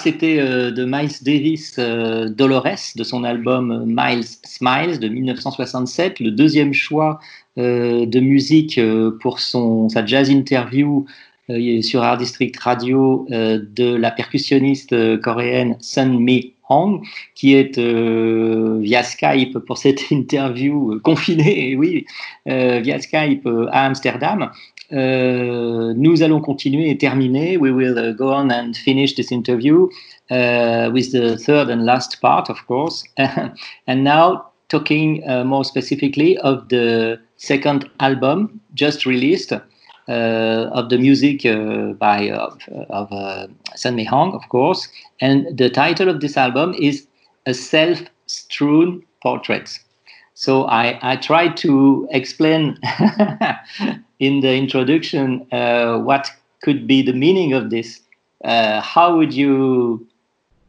C'était 0.05 0.37
euh, 0.37 0.69
de 0.69 0.85
Miles 0.85 1.23
Davis 1.23 1.77
euh, 1.79 2.29
Dolores 2.29 2.93
de 2.95 3.03
son 3.03 3.23
album 3.23 3.85
Miles 3.87 4.27
Smiles 4.43 4.99
de 4.99 5.07
1967, 5.07 6.19
le 6.19 6.29
deuxième 6.29 6.73
choix 6.73 7.19
euh, 7.57 8.05
de 8.05 8.19
musique 8.19 8.79
pour 9.19 9.39
son, 9.39 9.89
sa 9.89 10.05
jazz 10.05 10.29
interview 10.29 11.07
sur 11.81 12.03
Art 12.03 12.17
District 12.17 12.57
Radio 12.59 13.27
de 13.29 13.95
la 13.95 14.09
percussionniste 14.09 15.19
coréenne 15.21 15.77
Sun 15.79 16.19
Mi 16.19 16.53
Hong, 16.69 17.03
qui 17.35 17.53
est 17.53 17.77
via 17.77 19.03
Skype 19.03 19.59
pour 19.59 19.77
cette 19.77 20.01
interview 20.11 20.99
confinée, 21.03 21.75
oui, 21.75 22.05
via 22.47 22.99
Skype 22.99 23.47
à 23.71 23.85
Amsterdam. 23.85 24.49
Uh, 24.91 25.93
nous 25.95 26.21
allons 26.21 26.41
continuer 26.41 26.89
et 26.91 26.97
terminer. 26.97 27.57
We 27.57 27.71
will 27.71 27.97
uh, 27.97 28.11
go 28.11 28.31
on 28.31 28.51
and 28.51 28.75
finish 28.75 29.15
this 29.15 29.31
interview 29.31 29.87
uh, 30.29 30.89
with 30.93 31.11
the 31.11 31.37
third 31.37 31.69
and 31.69 31.85
last 31.85 32.21
part, 32.21 32.49
of 32.49 32.65
course. 32.67 33.03
and 33.17 34.03
now, 34.03 34.51
talking 34.69 35.27
uh, 35.27 35.43
more 35.43 35.63
specifically 35.63 36.37
of 36.39 36.69
the 36.69 37.19
second 37.37 37.89
album 37.99 38.59
just 38.73 39.05
released. 39.05 39.53
Uh, 40.07 40.69
of 40.71 40.89
the 40.89 40.99
music 40.99 41.43
uh, 41.47 41.91
by 41.93 42.29
of, 42.29 42.61
of 42.91 43.09
Mi 43.91 44.03
Hong, 44.03 44.35
of 44.35 44.47
course, 44.49 44.87
and 45.19 45.57
the 45.57 45.67
title 45.67 46.09
of 46.09 46.21
this 46.21 46.37
album 46.37 46.75
is 46.77 47.07
"A 47.47 47.55
Self-Strewn 47.55 49.01
Portrait." 49.23 49.79
So 50.35 50.65
I, 50.65 50.99
I 51.01 51.15
tried 51.15 51.57
to 51.57 52.07
explain 52.11 52.77
in 54.19 54.39
the 54.41 54.53
introduction 54.55 55.45
uh, 55.51 55.97
what 55.97 56.29
could 56.61 56.87
be 56.87 57.01
the 57.01 57.13
meaning 57.13 57.53
of 57.53 57.69
this 57.69 58.01
uh, 58.43 58.81
how 58.81 59.17
would 59.17 59.33
you, 59.33 60.05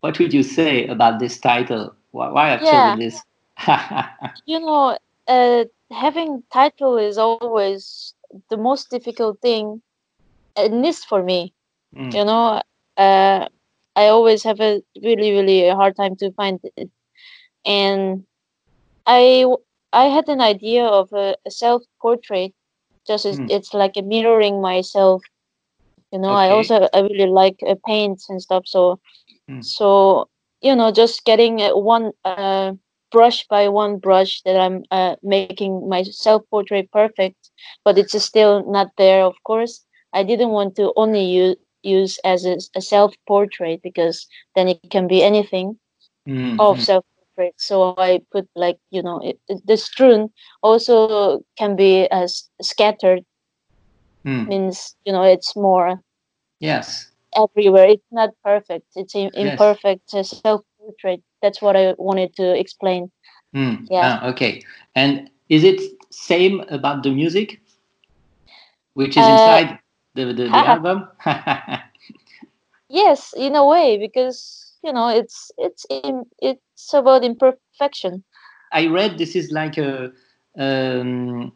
what 0.00 0.18
would 0.18 0.32
you 0.32 0.42
say 0.42 0.86
about 0.86 1.18
this 1.20 1.38
title? 1.38 1.94
Why, 2.12 2.30
why 2.30 2.48
have 2.50 2.64
Yeah. 2.64 2.96
chosen 2.96 2.98
this? 2.98 3.22
you 4.46 4.60
know, 4.60 4.98
uh, 5.28 5.64
having 5.90 6.42
title 6.52 6.98
is 6.98 7.18
always 7.18 8.14
the 8.42 8.56
most 8.56 8.90
difficult 8.90 9.40
thing, 9.40 9.82
at 10.56 10.72
least 10.72 11.06
for 11.06 11.22
me. 11.22 11.52
Mm. 11.94 12.10
You 12.12 12.24
know, 12.24 12.60
uh, 12.96 13.48
I 13.96 14.06
always 14.08 14.42
have 14.44 14.60
a 14.60 14.82
really, 15.02 15.32
really 15.32 15.68
hard 15.70 15.96
time 15.96 16.16
to 16.16 16.32
find 16.32 16.60
it, 16.76 16.90
and 17.64 18.24
I 19.06 19.46
I 19.92 20.04
had 20.06 20.28
an 20.28 20.40
idea 20.40 20.84
of 20.84 21.12
a, 21.12 21.36
a 21.46 21.50
self 21.50 21.82
portrait, 22.00 22.52
just 23.06 23.26
Mm. 23.32 23.48
it's 23.48 23.74
like 23.74 23.96
a 23.96 24.02
mirroring 24.02 24.60
myself. 24.62 25.22
You 26.12 26.18
know, 26.18 26.34
I 26.34 26.50
also 26.50 26.88
I 26.92 27.00
really 27.00 27.30
like 27.30 27.58
uh, 27.66 27.74
paints 27.86 28.28
and 28.28 28.40
stuff, 28.42 28.64
so 28.66 29.00
Mm. 29.48 29.60
so 29.60 30.28
you 30.60 30.74
know, 30.74 30.90
just 30.92 31.24
getting 31.24 31.60
uh, 31.62 31.76
one 31.76 32.12
uh, 32.24 32.72
brush 33.10 33.46
by 33.48 33.68
one 33.68 33.98
brush 33.98 34.42
that 34.44 34.56
I'm 34.58 34.84
uh, 34.90 35.16
making 35.22 35.80
my 35.80 35.94
self 35.94 36.34
portrait 36.50 36.90
perfect, 36.92 37.50
but 37.84 37.98
it's 37.98 38.20
still 38.24 38.64
not 38.70 38.88
there. 38.96 39.22
Of 39.24 39.36
course, 39.44 39.84
I 40.12 40.22
didn't 40.22 40.50
want 40.50 40.76
to 40.76 40.92
only 40.96 41.24
use 41.24 41.56
use 41.82 42.18
as 42.24 42.44
a, 42.46 42.56
a 42.76 42.80
self 42.82 43.14
portrait 43.26 43.80
because 43.82 44.26
then 44.54 44.68
it 44.68 44.82
can 44.82 45.00
be 45.00 45.22
anything 45.22 45.78
Mm, 46.26 46.58
of 46.58 46.70
mm, 46.70 46.86
self 46.86 47.04
portrait. 47.36 47.74
So 47.76 47.94
I 47.98 48.20
put 48.32 48.48
like 48.56 48.78
you 48.90 49.02
know 49.02 49.20
it, 49.22 49.38
the 49.66 49.76
strewn 49.76 50.30
also 50.62 51.40
can 51.58 51.76
be 51.76 52.06
as 52.08 52.48
scattered 52.62 53.24
mm. 54.24 54.46
means 54.46 54.96
you 55.04 55.12
know 55.12 55.22
it's 55.22 55.56
more 55.56 56.00
Yes. 56.60 57.10
everywhere. 57.36 57.86
It's 57.88 58.06
not 58.12 58.30
perfect. 58.44 58.86
It's 58.96 59.14
im- 59.14 59.30
Yes. 59.40 59.58
imperfect 59.58 60.14
uh, 60.14 60.22
self 60.24 60.62
portrait. 60.78 61.22
That's 61.42 61.60
what 61.62 61.76
I 61.76 61.94
wanted 61.98 62.34
to 62.36 62.58
explain. 62.58 63.10
Mm. 63.54 63.88
Yeah. 63.88 64.02
Ah, 64.02 64.28
okay. 64.30 64.62
And 64.94 65.30
is 65.48 65.64
it 65.64 65.80
same 66.10 66.60
about 66.68 67.02
the 67.02 67.10
music, 67.10 67.60
which 68.94 69.16
is 69.16 69.28
Uh, 69.28 69.28
inside 69.28 69.78
the 70.14 70.32
the, 70.32 70.48
the 70.50 70.64
album? 70.66 71.08
Yes, 72.88 73.32
in 73.34 73.54
a 73.56 73.64
way, 73.66 73.96
because 73.98 74.65
you 74.86 74.92
know 74.92 75.08
it's 75.08 75.50
it's 75.58 75.84
it's 75.90 76.94
about 76.94 77.24
imperfection. 77.24 78.22
I 78.72 78.86
read 78.86 79.18
this 79.18 79.34
is 79.34 79.50
like 79.50 79.76
a 79.78 80.12
um, 80.58 81.52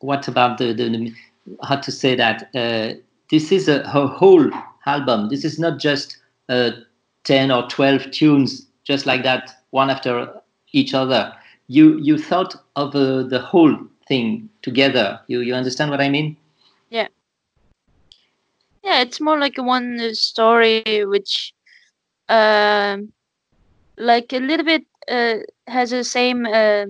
what 0.00 0.26
about 0.28 0.58
the, 0.58 0.72
the, 0.72 0.88
the 0.88 1.12
how 1.62 1.76
to 1.76 1.92
say 1.92 2.16
that 2.16 2.48
uh, 2.54 2.94
this 3.30 3.52
is 3.52 3.68
a, 3.68 3.82
a 3.82 4.06
whole 4.06 4.50
album. 4.86 5.28
This 5.28 5.44
is 5.44 5.58
not 5.58 5.78
just 5.78 6.16
uh, 6.48 6.70
ten 7.24 7.50
or 7.50 7.68
twelve 7.68 8.10
tunes 8.10 8.66
just 8.84 9.04
like 9.04 9.22
that, 9.24 9.50
one 9.70 9.90
after 9.90 10.32
each 10.72 10.94
other. 10.94 11.32
You 11.68 11.98
you 11.98 12.16
thought 12.18 12.56
of 12.76 12.94
uh, 12.94 13.24
the 13.24 13.40
whole 13.40 13.76
thing 14.08 14.48
together. 14.62 15.20
You 15.28 15.40
you 15.40 15.54
understand 15.54 15.90
what 15.90 16.00
I 16.00 16.08
mean? 16.08 16.36
Yeah. 16.90 17.08
Yeah, 18.82 19.00
it's 19.00 19.20
more 19.20 19.38
like 19.38 19.58
one 19.58 20.00
uh, 20.00 20.14
story 20.14 20.84
which, 21.06 21.52
um, 22.28 23.12
like 23.98 24.32
a 24.32 24.38
little 24.40 24.64
bit 24.66 24.84
uh, 25.10 25.38
has 25.66 25.90
the 25.90 26.04
same 26.04 26.46
uh, 26.46 26.86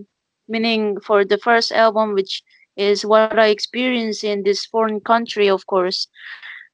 meaning 0.49 1.01
for 1.01 1.25
the 1.25 1.39
first 1.39 1.73
album, 1.73 2.15
which 2.15 2.43
is 2.77 3.05
what 3.05 3.39
I 3.39 3.49
experienced 3.49 4.25
in 4.25 4.43
this 4.43 4.65
foreign 4.67 5.01
country, 5.01 5.49
of 5.49 5.67
course, 5.67 6.09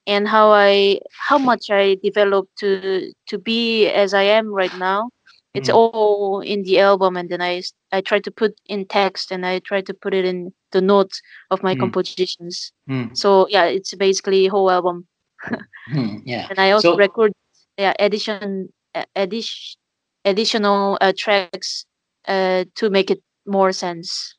and 0.07 0.29
how 0.29 0.51
I 0.53 1.01
how 1.29 1.39
much 1.39 1.71
I 1.71 1.97
developed 2.03 2.57
to 2.61 3.13
to 3.29 3.39
be 3.39 3.89
as 3.89 4.15
I 4.15 4.23
am 4.23 4.53
right 4.53 4.75
now. 4.75 5.11
It's 5.55 5.69
Mm. 5.69 5.75
all 5.75 6.41
in 6.41 6.63
the 6.65 6.81
album, 6.81 7.17
and 7.17 7.29
then 7.29 7.41
I 7.43 7.63
I 7.93 8.01
try 8.01 8.21
to 8.21 8.31
put 8.31 8.55
in 8.67 8.87
text 8.87 9.31
and 9.33 9.45
I 9.47 9.61
try 9.61 9.83
to 9.83 9.95
put 9.95 10.15
it 10.15 10.25
in 10.25 10.53
the 10.73 10.81
notes 10.81 11.21
of 11.51 11.63
my 11.63 11.75
Mm. 11.75 11.81
compositions. 11.81 12.73
Hmm. 12.87 13.15
So 13.15 13.47
yeah, 13.49 13.65
it's 13.67 13.95
basically 13.95 14.47
whole 14.49 14.71
album 14.71 15.07
Hmm, 15.93 16.19
yeah. 16.25 16.47
and 16.51 16.59
I 16.59 16.71
also 16.73 16.93
So- 16.93 16.97
record 16.99 17.33
yeah 17.77 17.95
addition 17.99 18.69
addition 19.17 19.79
additional 20.25 20.99
uh, 21.01 21.13
tracks 21.17 21.85
uh, 22.29 22.65
to 22.75 22.91
make 22.91 23.11
it 23.11 23.23
more 23.47 23.73
sense. 23.73 24.35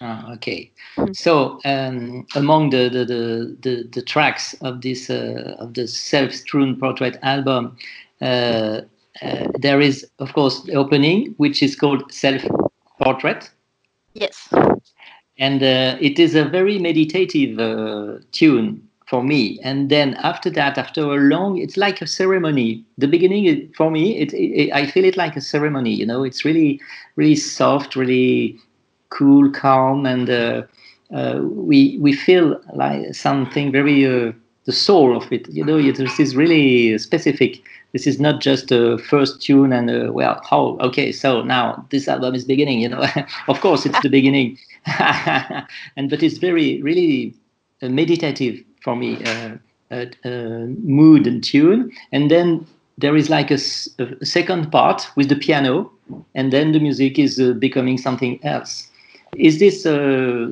Ah, 0.00 0.32
okay. 0.32 0.70
Mm. 0.96 1.16
So 1.16 1.58
um, 1.64 2.26
among 2.34 2.70
the 2.70 2.88
the, 2.88 3.04
the, 3.04 3.56
the 3.62 3.88
the 3.92 4.02
tracks 4.02 4.54
of 4.60 4.80
this 4.80 5.08
uh, 5.10 5.56
of 5.58 5.74
the 5.74 5.86
self-strewn 5.86 6.78
portrait 6.78 7.18
album, 7.22 7.76
uh, 8.20 8.82
uh, 9.22 9.46
there 9.60 9.80
is 9.80 10.06
of 10.18 10.32
course 10.32 10.62
the 10.62 10.74
opening, 10.74 11.34
which 11.36 11.62
is 11.62 11.76
called 11.76 12.12
self-portrait, 12.12 13.50
Yes. 14.14 14.48
and 15.38 15.62
uh, 15.62 15.96
it 16.00 16.18
is 16.18 16.34
a 16.34 16.44
very 16.44 16.78
meditative 16.78 17.58
uh, 17.58 18.18
tune 18.32 18.88
for 19.06 19.22
me. 19.22 19.58
And 19.62 19.90
then 19.90 20.14
after 20.14 20.50
that, 20.50 20.78
after 20.78 21.02
a 21.02 21.16
long, 21.16 21.58
it's 21.58 21.76
like 21.76 22.00
a 22.00 22.06
ceremony. 22.06 22.84
The 22.98 23.08
beginning 23.08 23.72
for 23.76 23.90
me, 23.90 24.18
it, 24.18 24.32
it, 24.32 24.72
I 24.72 24.86
feel 24.86 25.04
it 25.04 25.16
like 25.16 25.36
a 25.36 25.40
ceremony. 25.40 25.92
You 25.92 26.06
know, 26.06 26.24
it's 26.24 26.44
really 26.44 26.80
really 27.16 27.36
soft, 27.36 27.96
really 27.96 28.58
cool, 29.10 29.50
calm, 29.50 30.06
and 30.06 30.28
uh, 30.30 30.62
uh, 31.14 31.40
we 31.42 31.98
we 32.00 32.12
feel 32.12 32.60
like 32.74 33.14
something 33.14 33.70
very 33.70 34.06
uh, 34.06 34.32
the 34.64 34.72
soul 34.72 35.16
of 35.16 35.30
it. 35.32 35.48
You 35.50 35.64
know, 35.64 35.78
it, 35.78 35.96
this 35.96 36.18
is 36.18 36.34
really 36.34 36.96
specific. 36.98 37.62
This 37.92 38.06
is 38.06 38.18
not 38.18 38.40
just 38.40 38.72
a 38.72 38.98
first 38.98 39.40
tune 39.40 39.72
and 39.72 39.88
uh, 39.90 40.12
well, 40.12 40.40
how 40.48 40.78
okay, 40.80 41.12
so 41.12 41.42
now 41.42 41.86
this 41.90 42.08
album 42.08 42.34
is 42.34 42.44
beginning. 42.44 42.80
You 42.80 42.88
know, 42.88 43.06
of 43.48 43.60
course 43.60 43.84
it's 43.84 44.00
the 44.00 44.08
beginning, 44.08 44.58
and 44.86 46.08
but 46.08 46.22
it's 46.22 46.38
very 46.38 46.80
really 46.82 47.34
meditative 47.82 48.64
for 48.84 48.94
me. 48.94 49.18
Uh, 49.24 49.56
mood 50.82 51.24
and 51.24 51.44
tune, 51.44 51.92
and 52.10 52.28
then 52.28 52.66
there 52.98 53.16
is 53.16 53.30
like 53.30 53.52
a 53.52 53.58
second 53.58 54.72
part 54.72 55.06
with 55.14 55.28
the 55.28 55.36
piano, 55.36 55.88
and 56.34 56.52
then 56.52 56.72
the 56.72 56.80
music 56.80 57.16
is 57.16 57.38
uh, 57.38 57.52
becoming 57.52 57.96
something 57.96 58.40
else. 58.44 58.88
Is 59.36 59.60
this 59.60 59.86
uh, 59.86 60.48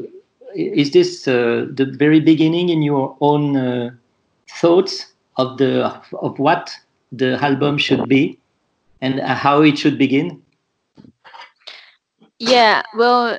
is 0.54 0.92
this 0.92 1.24
the 1.24 1.92
very 1.98 2.20
beginning 2.20 2.68
in 2.68 2.82
your 2.82 3.16
own 3.20 3.98
thoughts 4.60 5.06
of 5.38 5.58
the 5.58 5.90
of 6.20 6.38
what 6.38 6.70
the 7.10 7.42
album 7.42 7.78
should 7.78 8.08
be 8.08 8.38
and 9.00 9.18
how 9.20 9.62
it 9.62 9.76
should 9.76 9.98
begin? 9.98 10.40
Yeah. 12.38 12.82
Well, 12.96 13.38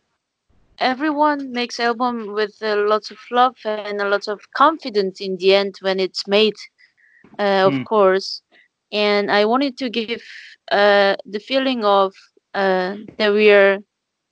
everyone 0.83 1.51
makes 1.53 1.79
album 1.79 2.33
with 2.33 2.55
uh, 2.63 2.77
lots 2.77 3.11
of 3.11 3.19
love 3.31 3.57
and 3.65 4.01
a 4.01 4.07
lot 4.09 4.27
of 4.27 4.41
confidence 4.55 5.21
in 5.21 5.37
the 5.37 5.53
end 5.55 5.75
when 5.81 5.99
it's 5.99 6.27
made, 6.27 6.55
uh, 7.39 7.63
of 7.67 7.83
Mm. 7.83 7.85
course. 7.85 8.41
And 8.91 9.31
I 9.31 9.45
wanted 9.45 9.77
to 9.79 9.89
give 9.89 10.23
uh, 10.71 11.15
the 11.25 11.39
feeling 11.39 11.83
of 11.85 12.13
uh, 12.53 12.95
that 13.17 13.33
we 13.33 13.51
are, 13.51 13.79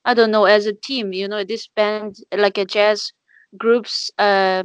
I 0.04 0.14
don't 0.14 0.30
know, 0.30 0.44
as 0.44 0.66
a 0.66 0.72
team. 0.74 1.12
You 1.12 1.28
know, 1.28 1.44
this 1.44 1.68
band 1.68 2.16
like 2.36 2.58
a 2.58 2.64
jazz 2.64 3.12
groups 3.58 4.10
uh, 4.18 4.64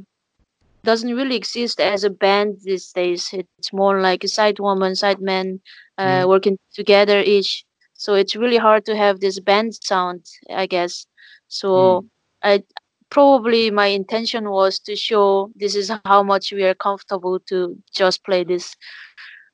doesn't 0.84 1.16
really 1.16 1.36
exist 1.36 1.80
as 1.80 2.04
a 2.04 2.10
band 2.10 2.58
these 2.64 2.92
days. 2.92 3.30
It's 3.34 3.60
more 3.74 4.02
like 4.02 4.24
a 4.24 4.28
side 4.28 4.60
woman, 4.60 4.80
side 4.96 5.22
man 5.22 5.60
uh, 5.98 6.10
Mm. 6.10 6.28
working 6.28 6.58
together 6.74 7.20
each. 7.20 7.66
So 7.94 8.14
it's 8.16 8.36
really 8.36 8.58
hard 8.58 8.86
to 8.86 8.96
have 8.96 9.20
this 9.20 9.40
band 9.40 9.74
sound, 9.76 10.26
I 10.54 10.66
guess. 10.68 11.06
So 11.48 12.06
I 12.44 12.64
probably 13.10 13.72
my 13.72 13.88
intention 13.88 14.50
was 14.50 14.80
to 14.80 14.96
show 14.96 15.52
this 15.56 15.76
is 15.76 15.90
how 15.90 16.14
much 16.24 16.52
we 16.52 16.64
are 16.64 16.76
comfortable 16.76 17.40
to 17.50 17.76
just 17.96 18.24
play 18.24 18.44
this. 18.44 18.76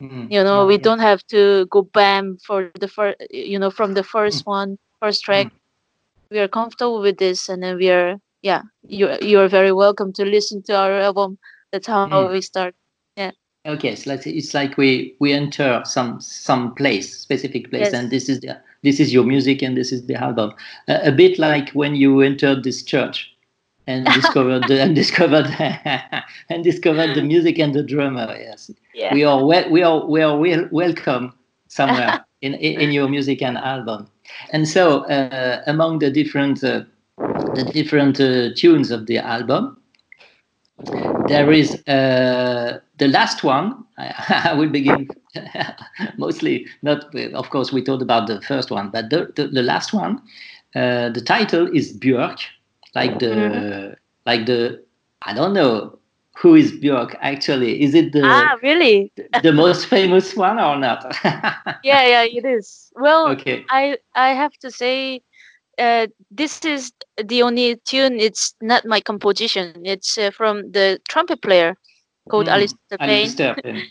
Mm. 0.02 0.32
You 0.32 0.44
know, 0.44 0.66
we 0.66 0.78
don't 0.78 1.00
have 1.00 1.26
to 1.28 1.66
go 1.68 1.84
bam 1.84 2.38
for 2.46 2.72
the 2.80 2.88
first, 2.88 3.18
you 3.32 3.60
know, 3.60 3.70
from 3.70 3.94
the 3.94 4.04
first 4.04 4.46
one, 4.46 4.78
first 5.00 5.24
track. 5.24 5.48
We 6.32 6.40
are 6.40 6.48
comfortable 6.48 7.02
with 7.02 7.18
this, 7.18 7.50
and 7.50 7.62
then 7.64 7.78
we 7.78 7.90
are, 7.90 8.18
yeah, 8.42 8.62
you 8.84 9.10
you 9.22 9.40
are 9.40 9.48
very 9.48 9.72
welcome 9.72 10.14
to 10.14 10.26
listen 10.26 10.64
to 10.64 10.76
our 10.78 11.00
album. 11.00 11.38
That's 11.72 11.88
how 11.88 12.08
Mm. 12.08 12.32
we 12.32 12.42
start. 12.42 12.76
Yeah 13.16 13.32
okay, 13.66 13.96
so 13.96 14.14
it's 14.26 14.54
like 14.54 14.78
we 14.78 15.16
we 15.20 15.34
enter 15.34 15.82
some 15.86 16.20
some 16.22 16.74
place, 16.76 17.18
specific 17.18 17.70
place, 17.70 17.92
Yes. 17.92 17.94
and 17.94 18.10
this 18.12 18.30
is 18.30 18.40
the 18.42 18.62
this 18.84 19.00
is 19.00 19.14
your 19.14 19.24
music 19.24 19.62
and 19.62 19.78
this 19.78 19.92
is 19.92 20.06
the 20.08 20.16
album. 20.16 20.54
Uh, 20.88 21.00
a 21.04 21.12
bit 21.12 21.40
like 21.40 21.70
when 21.72 21.96
you 21.96 22.22
entered 22.22 22.64
this 22.64 22.84
church 22.84 23.32
and 23.88 24.06
discovered 24.14 24.64
the, 24.68 24.82
and 24.82 24.96
discovered 24.96 25.48
and 26.50 26.64
discovered 26.64 27.16
the 27.16 27.22
music 27.24 27.60
and 27.60 27.74
the 27.74 27.84
drummer. 27.84 28.36
Yes, 28.40 28.72
Yeah. 28.94 29.14
we 29.14 29.24
are 29.24 29.44
wel- 29.46 29.70
we 29.70 29.84
are 29.84 30.06
we 30.06 30.22
are 30.22 30.38
wel- 30.38 30.70
welcome 30.72 31.34
somewhere 31.68 32.26
in, 32.42 32.54
in 32.56 32.82
in 32.82 32.92
your 32.92 33.08
music 33.10 33.42
and 33.42 33.58
album. 33.58 34.08
And 34.52 34.68
so 34.68 35.06
uh, 35.06 35.62
among 35.68 36.00
the 36.00 36.10
different 36.12 36.64
uh, 36.64 36.84
the 37.56 37.64
different 37.74 38.20
uh, 38.20 38.50
tunes 38.56 38.92
of 38.92 39.06
the 39.08 39.18
album, 39.20 39.78
there 41.28 41.52
is 41.52 41.76
uh, 41.88 42.80
the 42.98 43.08
last 43.08 43.44
one. 43.44 43.84
I, 43.98 44.44
I 44.46 44.54
will 44.54 44.70
begin 44.70 45.08
mostly 46.18 46.68
not. 46.82 47.06
Of 47.34 47.50
course, 47.50 47.72
we 47.72 47.84
talked 47.84 48.02
about 48.02 48.28
the 48.28 48.42
first 48.42 48.72
one, 48.72 48.90
but 48.92 49.10
the 49.10 49.32
the, 49.36 49.48
the 49.48 49.64
last 49.64 49.94
one. 49.94 50.22
Uh, 50.76 51.10
the 51.10 51.22
title 51.22 51.68
is 51.76 51.98
Björk, 51.98 52.40
like 52.96 53.20
the 53.20 53.34
Mhm. 53.34 53.96
like 54.26 54.46
the 54.46 54.84
I 55.22 55.34
don't 55.34 55.54
know 55.54 56.00
who 56.38 56.56
is 56.56 56.72
Björk 56.72 57.16
actually. 57.22 57.82
Is 57.84 57.94
it 57.96 58.12
the 58.14 58.52
ah, 58.52 58.58
really? 58.62 59.12
the 59.34 59.52
most 59.54 59.88
famous 59.88 60.36
one 60.36 60.60
or 60.60 60.78
not? 60.78 61.06
Yeah, 61.82 62.06
yeah, 62.08 62.24
it 62.24 62.46
is. 62.46 62.92
Well, 62.96 63.36
okay. 63.36 63.66
I 63.70 63.98
I 64.16 64.30
have 64.34 64.54
to 64.62 64.72
say, 64.72 65.22
uh, 65.78 66.08
this 66.32 66.60
is 66.60 66.88
the 67.18 67.38
only 67.44 67.76
tune. 67.86 68.20
It's 68.20 68.56
not 68.62 68.86
my 68.86 69.02
composition. 69.02 69.82
It's 69.86 70.18
uh, 70.18 70.32
from 70.32 70.72
the 70.72 71.00
trumpet 71.08 71.42
player 71.42 71.76
called 72.30 72.48
Mm, 72.48 72.50
Alistair 72.50 73.00
Payne. 73.00 73.38
Alistair 73.38 73.56
Payne. 73.64 73.84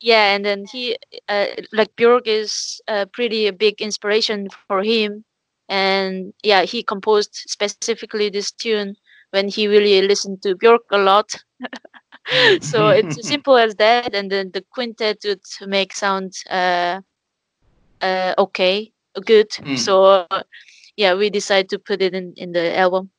Mm. 0.00 0.06
Yeah, 0.06 0.34
and 0.34 0.44
then 0.44 0.64
he, 0.66 0.96
uh, 1.28 1.46
like 1.72 1.94
Björk, 1.96 2.26
is 2.26 2.80
a 2.88 3.06
pretty 3.06 3.50
big 3.50 3.80
inspiration 3.80 4.48
for 4.66 4.82
him. 4.82 5.24
And 5.68 6.32
yeah, 6.42 6.62
he 6.62 6.82
composed 6.82 7.34
specifically 7.34 8.28
this 8.28 8.50
tune 8.50 8.96
when 9.30 9.48
he 9.48 9.68
really 9.68 10.02
listened 10.02 10.42
to 10.42 10.56
Björk 10.56 10.80
a 10.90 10.98
lot. 10.98 11.32
so 12.60 12.88
it's 12.88 13.18
as 13.18 13.28
simple 13.28 13.56
as 13.56 13.74
that, 13.76 14.14
and 14.14 14.30
then 14.30 14.50
the 14.52 14.64
quintet 14.70 15.18
would 15.24 15.42
make 15.66 15.94
sound 15.94 16.32
uh, 16.50 17.00
uh, 18.00 18.34
okay, 18.38 18.92
good. 19.24 19.50
Mm. 19.50 19.78
So 19.78 20.04
uh, 20.04 20.42
yeah, 20.96 21.14
we 21.14 21.30
decided 21.30 21.68
to 21.70 21.78
put 21.78 22.02
it 22.02 22.14
in 22.14 22.34
in 22.36 22.52
the 22.52 22.76
album. 22.76 23.10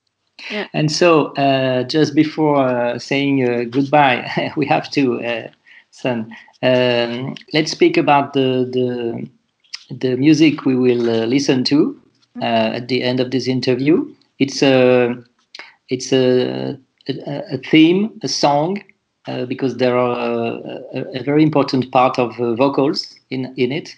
yeah. 0.50 0.68
And 0.74 0.92
so, 0.92 1.34
uh, 1.36 1.84
just 1.84 2.16
before 2.16 2.68
uh, 2.68 3.00
saying 3.00 3.48
uh, 3.48 3.64
goodbye, 3.70 4.52
we 4.58 4.66
have 4.66 4.90
to, 4.92 5.22
uh, 5.92 6.02
son. 6.02 6.36
Um, 6.64 7.36
let's 7.54 7.72
speak 7.72 7.98
about 7.98 8.34
the 8.34 8.68
the, 8.72 9.96
the 9.96 10.18
music 10.18 10.66
we 10.66 10.76
will 10.76 11.10
uh, 11.10 11.26
listen 11.26 11.64
to 11.66 12.00
uh, 12.42 12.76
at 12.76 12.88
the 12.88 13.04
end 13.04 13.20
of 13.20 13.32
this 13.32 13.48
interview. 13.48 14.14
It's 14.40 14.62
a 14.62 15.16
it's 15.90 16.12
a 16.14 16.78
a, 17.10 17.54
a 17.54 17.58
theme, 17.58 18.12
a 18.24 18.28
song, 18.28 18.84
uh, 19.28 19.46
because 19.46 19.78
there 19.78 19.98
are 19.98 20.60
a, 20.94 21.20
a, 21.20 21.24
very 21.24 21.44
important 21.44 21.92
part 21.92 22.18
of 22.20 22.40
uh, 22.40 22.56
vocals 22.56 23.16
in 23.30 23.54
in 23.58 23.72
it. 23.72 23.96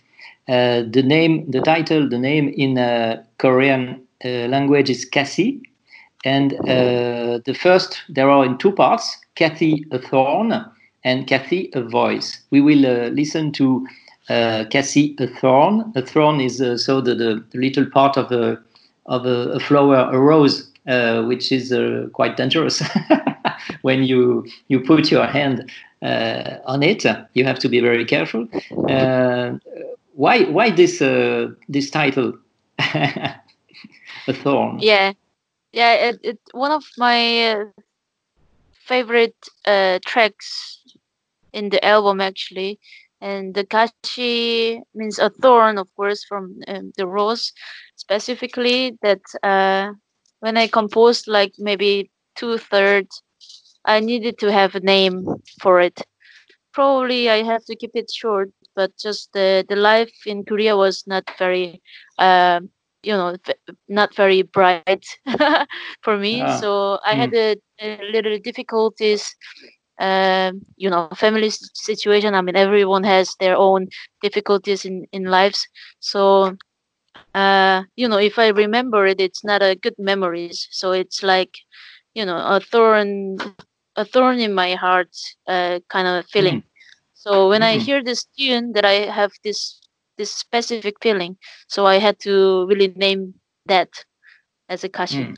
Uh, 0.49 0.83
the 0.91 1.03
name, 1.03 1.49
the 1.49 1.61
title, 1.61 2.09
the 2.09 2.17
name 2.17 2.49
in 2.57 2.77
uh, 2.77 3.23
Korean 3.37 4.01
uh, 4.25 4.47
language 4.49 4.89
is 4.89 5.05
Kashi. 5.05 5.61
And 6.25 6.53
uh, 6.53 7.39
the 7.45 7.53
first, 7.53 8.01
there 8.09 8.29
are 8.29 8.45
in 8.45 8.57
two 8.57 8.71
parts 8.71 9.17
Kashi 9.35 9.85
a 9.91 9.99
thorn 9.99 10.53
and 11.04 11.28
Kashi 11.28 11.70
a 11.74 11.82
voice. 11.82 12.39
We 12.51 12.62
will 12.62 12.86
uh, 12.86 13.10
listen 13.10 13.51
to 13.54 13.86
uh, 14.30 14.66
Kashi 14.70 15.16
a 15.20 15.28
thorn. 15.28 15.91
A 15.95 16.01
thorn 16.01 16.39
is 16.39 16.62
uh, 16.62 16.78
so 16.78 17.01
the, 17.01 17.16
the 17.16 17.43
little 17.54 17.86
part 17.86 18.18
of 18.18 18.32
a, 18.32 18.60
of 19.06 19.26
a, 19.26 19.54
a 19.54 19.60
flower, 19.60 20.10
a 20.12 20.18
rose, 20.18 20.70
uh, 20.88 21.24
which 21.24 21.51
is 21.51 21.72
uh, 21.72 22.08
quite 22.14 22.38
dangerous. 22.38 22.82
when 23.82 24.04
you, 24.04 24.45
you 24.68 24.80
put 24.80 25.12
your 25.12 25.26
hand 25.26 25.70
uh, 26.01 26.58
on 26.66 26.84
it, 26.84 27.06
you 27.34 27.43
have 27.43 27.60
to 27.60 27.70
be 27.70 27.80
very 27.80 28.06
careful. 28.06 28.47
Why, 30.16 30.43
why 30.43 30.70
this, 30.70 30.99
this 31.68 31.89
title? 31.89 32.34
a 32.80 34.34
thorn. 34.34 34.80
Yeah, 34.80 35.14
yeah. 35.72 35.93
It, 35.93 36.20
it 36.24 36.39
one 36.54 36.72
of 36.72 36.84
my 36.97 37.66
favorite 38.86 39.36
uh, 39.66 39.99
tracks 40.06 40.82
in 41.54 41.70
the 41.70 41.84
album 41.86 42.22
actually, 42.22 42.80
and 43.22 43.56
the 43.56 43.66
kashi 43.66 44.68
means 44.80 45.06
a 45.06 45.16
thorn, 45.16 45.66
of 45.66 45.76
course, 45.84 46.14
from 46.14 46.51
um, 46.68 46.91
the 46.97 47.08
rose, 47.08 47.51
specifically. 47.95 48.97
That 49.01 49.22
uh, 49.43 49.93
when 50.39 50.58
I 50.58 50.68
composed 50.68 51.28
like 51.28 51.54
maybe 51.58 52.12
two 52.36 52.58
thirds, 52.58 53.24
I 53.86 53.99
needed 53.99 54.38
to 54.39 54.51
have 54.51 54.76
a 54.76 54.80
name 54.82 55.26
for 55.62 55.80
it. 55.80 56.01
Probably 56.74 57.30
I 57.30 57.43
have 57.43 57.64
to 57.66 57.76
keep 57.76 57.91
it 57.95 58.12
short, 58.12 58.51
but 58.76 58.91
just 58.97 59.32
the 59.34 59.66
the 59.68 59.76
life 59.76 60.14
in 60.26 60.43
Korea 60.45 60.76
was 60.78 61.04
not 61.08 61.26
very. 61.39 61.82
um 62.20 62.70
you 63.04 63.14
know 63.14 63.36
not 63.88 64.16
very 64.16 64.41
bright 64.43 65.04
for 66.04 66.18
me 66.18 66.36
Ah, 66.38 66.60
so 66.60 66.97
i 67.06 67.14
had 67.16 67.32
a, 67.34 67.56
a 67.80 67.88
little 68.14 68.38
difficulties 68.43 69.36
um 69.99 70.61
you 70.77 70.89
know 70.89 71.07
family 71.15 71.49
situation. 71.51 72.33
I 72.35 72.41
mean 72.41 72.55
everyone 72.55 73.03
has 73.03 73.35
their 73.39 73.55
own 73.57 73.87
difficulties 74.21 74.85
in 74.85 75.05
in 75.11 75.25
lives. 75.25 75.67
So 75.99 76.55
uh 77.33 77.83
you 77.95 78.07
know 78.07 78.17
if 78.17 78.37
i 78.39 78.47
remember 78.49 79.05
it 79.05 79.19
it's 79.19 79.43
not 79.43 79.61
a 79.61 79.75
good 79.75 79.95
memories. 79.97 80.67
So 80.71 80.91
it's 80.91 81.23
like 81.23 81.53
you 82.13 82.25
know 82.25 82.37
a 82.37 82.59
thorn 82.59 83.37
a 83.95 84.05
thorn 84.05 84.39
in 84.39 84.53
my 84.53 84.75
heart 84.75 85.09
uh 85.47 85.79
kind 85.89 86.07
of 86.07 86.25
feeling. 86.27 86.63
So 87.13 87.49
when 87.49 87.63
i 87.63 87.77
Mhm. 87.77 87.79
hear 87.79 88.03
this 88.03 88.25
tune 88.37 88.73
that 88.73 88.85
i 88.85 89.07
have 89.11 89.31
this 89.43 89.79
this 90.17 90.31
specific 90.31 90.95
feeling 91.01 91.37
so 91.67 91.85
i 91.85 91.97
had 91.99 92.19
to 92.19 92.65
really 92.67 92.87
name 92.87 93.33
that 93.65 93.89
as 94.69 94.83
a 94.83 94.89
kashi 94.89 95.25
Mm. 95.25 95.35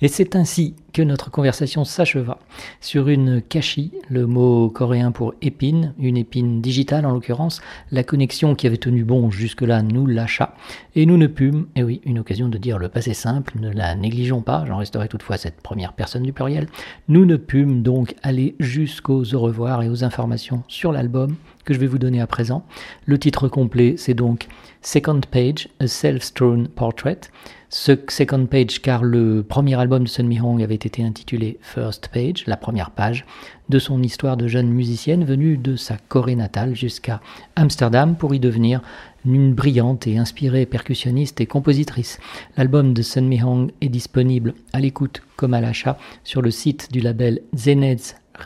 Et 0.00 0.08
c'est 0.08 0.34
ainsi 0.36 0.74
que 0.98 1.02
notre 1.04 1.30
conversation 1.30 1.84
s'acheva 1.84 2.40
sur 2.80 3.06
une 3.06 3.40
kashi, 3.40 3.92
le 4.08 4.26
mot 4.26 4.68
coréen 4.68 5.12
pour 5.12 5.32
épine, 5.42 5.94
une 6.00 6.16
épine 6.16 6.60
digitale 6.60 7.06
en 7.06 7.12
l'occurrence. 7.12 7.60
La 7.92 8.02
connexion 8.02 8.56
qui 8.56 8.66
avait 8.66 8.78
tenu 8.78 9.04
bon 9.04 9.30
jusque-là 9.30 9.82
nous 9.82 10.08
lâcha 10.08 10.56
et 10.96 11.06
nous 11.06 11.16
ne 11.16 11.28
pûmes, 11.28 11.68
et 11.76 11.84
oui, 11.84 12.00
une 12.04 12.18
occasion 12.18 12.48
de 12.48 12.58
dire 12.58 12.80
le 12.80 12.88
passé 12.88 13.14
simple, 13.14 13.52
ne 13.60 13.70
la 13.70 13.94
négligeons 13.94 14.42
pas, 14.42 14.64
j'en 14.66 14.78
resterai 14.78 15.06
toutefois 15.06 15.36
cette 15.36 15.60
première 15.60 15.92
personne 15.92 16.24
du 16.24 16.32
pluriel, 16.32 16.66
nous 17.06 17.26
ne 17.26 17.36
pûmes 17.36 17.82
donc 17.82 18.16
aller 18.24 18.56
jusqu'aux 18.58 19.22
au 19.34 19.38
revoir 19.38 19.84
et 19.84 19.88
aux 19.88 20.02
informations 20.02 20.64
sur 20.66 20.90
l'album 20.90 21.36
que 21.64 21.74
je 21.74 21.78
vais 21.78 21.86
vous 21.86 21.98
donner 21.98 22.20
à 22.20 22.26
présent. 22.26 22.64
Le 23.06 23.18
titre 23.18 23.46
complet, 23.46 23.94
c'est 23.98 24.14
donc 24.14 24.48
Second 24.82 25.20
Page, 25.30 25.68
A 25.80 25.86
Self-Strewn 25.86 26.66
Portrait. 26.68 27.20
Ce 27.68 27.92
Second 28.08 28.46
Page, 28.46 28.80
car 28.80 29.04
le 29.04 29.42
premier 29.42 29.78
album 29.78 30.04
de 30.04 30.08
Sun 30.08 30.26
Mi 30.26 30.40
Hong 30.40 30.62
avait 30.62 30.74
été 30.74 30.87
intitulé 30.98 31.58
First 31.60 32.08
Page, 32.12 32.44
la 32.46 32.56
première 32.56 32.90
page, 32.90 33.24
de 33.68 33.78
son 33.78 34.02
histoire 34.02 34.36
de 34.36 34.48
jeune 34.48 34.68
musicienne 34.68 35.24
venue 35.24 35.56
de 35.56 35.76
sa 35.76 35.96
Corée 36.08 36.36
natale 36.36 36.74
jusqu'à 36.74 37.20
Amsterdam 37.56 38.16
pour 38.16 38.34
y 38.34 38.40
devenir 38.40 38.80
une 39.24 39.54
brillante 39.54 40.06
et 40.06 40.16
inspirée 40.16 40.66
percussionniste 40.66 41.40
et 41.40 41.46
compositrice. 41.46 42.18
L'album 42.56 42.94
de 42.94 43.02
Sun 43.02 43.28
Mi 43.28 43.42
Hong 43.42 43.70
est 43.80 43.88
disponible 43.88 44.54
à 44.72 44.80
l'écoute 44.80 45.22
comme 45.36 45.54
à 45.54 45.60
l'achat 45.60 45.98
sur 46.24 46.42
le 46.42 46.50
site 46.50 46.90
du 46.92 47.00
label 47.00 47.42
Zenez 47.54 47.96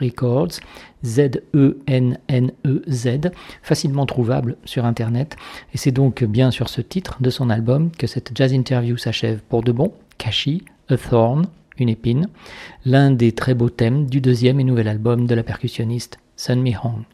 Records, 0.00 0.60
Z-E-N-N-E-Z, 1.04 1.70
facilement 3.62 4.06
trouvable 4.06 4.56
sur 4.64 4.84
Internet. 4.84 5.36
Et 5.74 5.78
c'est 5.78 5.92
donc 5.92 6.24
bien 6.24 6.50
sur 6.50 6.68
ce 6.68 6.80
titre 6.80 7.18
de 7.20 7.30
son 7.30 7.50
album 7.50 7.90
que 7.92 8.06
cette 8.06 8.32
jazz 8.34 8.52
interview 8.52 8.96
s'achève 8.96 9.40
pour 9.48 9.62
de 9.62 9.72
bon. 9.72 9.92
Kashi, 10.18 10.64
A 10.88 10.96
Thorn, 10.96 11.46
une 11.78 11.88
épine, 11.88 12.28
l'un 12.84 13.10
des 13.10 13.32
très 13.32 13.54
beaux 13.54 13.70
thèmes 13.70 14.06
du 14.06 14.20
deuxième 14.20 14.60
et 14.60 14.64
nouvel 14.64 14.88
album 14.88 15.26
de 15.26 15.34
la 15.34 15.42
percussionniste 15.42 16.18
Sun 16.36 16.60
Mi 16.60 16.74
Hong. 16.82 17.04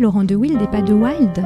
Laurent 0.00 0.24
de 0.24 0.34
Wild 0.34 0.60
et 0.62 0.66
pas 0.66 0.80
de 0.80 0.94
Wild 0.94 1.42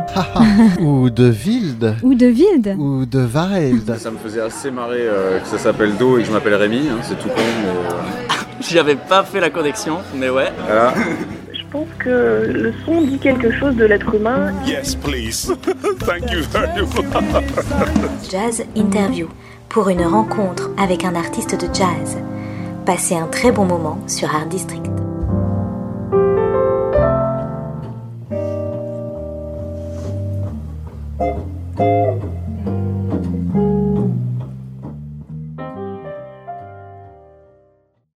Ou 0.81 1.11
de 1.11 1.31
Wild 1.31 1.97
Ou 2.05 2.15
de 2.15 2.27
Wild 2.27 2.77
Ou 2.79 3.05
de 3.05 3.19
Wild 3.19 3.97
Ça 3.99 4.11
me 4.13 4.17
faisait 4.19 4.41
assez 4.41 4.71
marrer 4.71 5.01
euh, 5.01 5.41
que 5.41 5.47
ça 5.49 5.59
s'appelle 5.59 5.97
Do 5.97 6.19
et 6.19 6.23
que 6.23 6.29
je 6.29 6.33
m'appelle 6.33 6.55
Rémi, 6.55 6.89
hein, 6.89 6.99
c'est 7.03 7.19
tout 7.19 7.29
con, 7.29 7.35
mais 7.37 7.69
euh, 7.69 8.35
J'avais 8.61 8.95
pas 8.95 9.25
fait 9.25 9.41
la 9.41 9.51
connexion, 9.51 9.99
mais 10.17 10.31
ouais. 10.31 10.53
voilà. 10.67 10.95
Je 11.53 11.63
pense 11.71 11.89
que 11.99 12.09
le 12.49 12.73
son 12.87 13.03
dit 13.03 13.19
quelque 13.19 13.51
chose 13.59 13.75
de 13.75 13.85
l'être 13.85 14.15
humain. 14.15 14.53
Yes, 14.65 14.95
please. 14.95 15.53
Thank 16.07 16.31
you 16.31 16.43
very 16.53 16.83
much. 16.83 18.31
Jazz 18.31 18.63
Interview 18.77 19.27
pour 19.69 19.89
une 19.89 20.05
rencontre 20.05 20.71
avec 20.79 21.05
un 21.05 21.17
artiste 21.17 21.57
de 21.61 21.67
jazz. 21.75 22.17
Passez 22.87 23.17
un 23.17 23.27
très 23.27 23.51
bon 23.51 23.65
moment 23.65 23.99
sur 24.07 24.33
Art 24.33 24.47
District. 24.47 24.94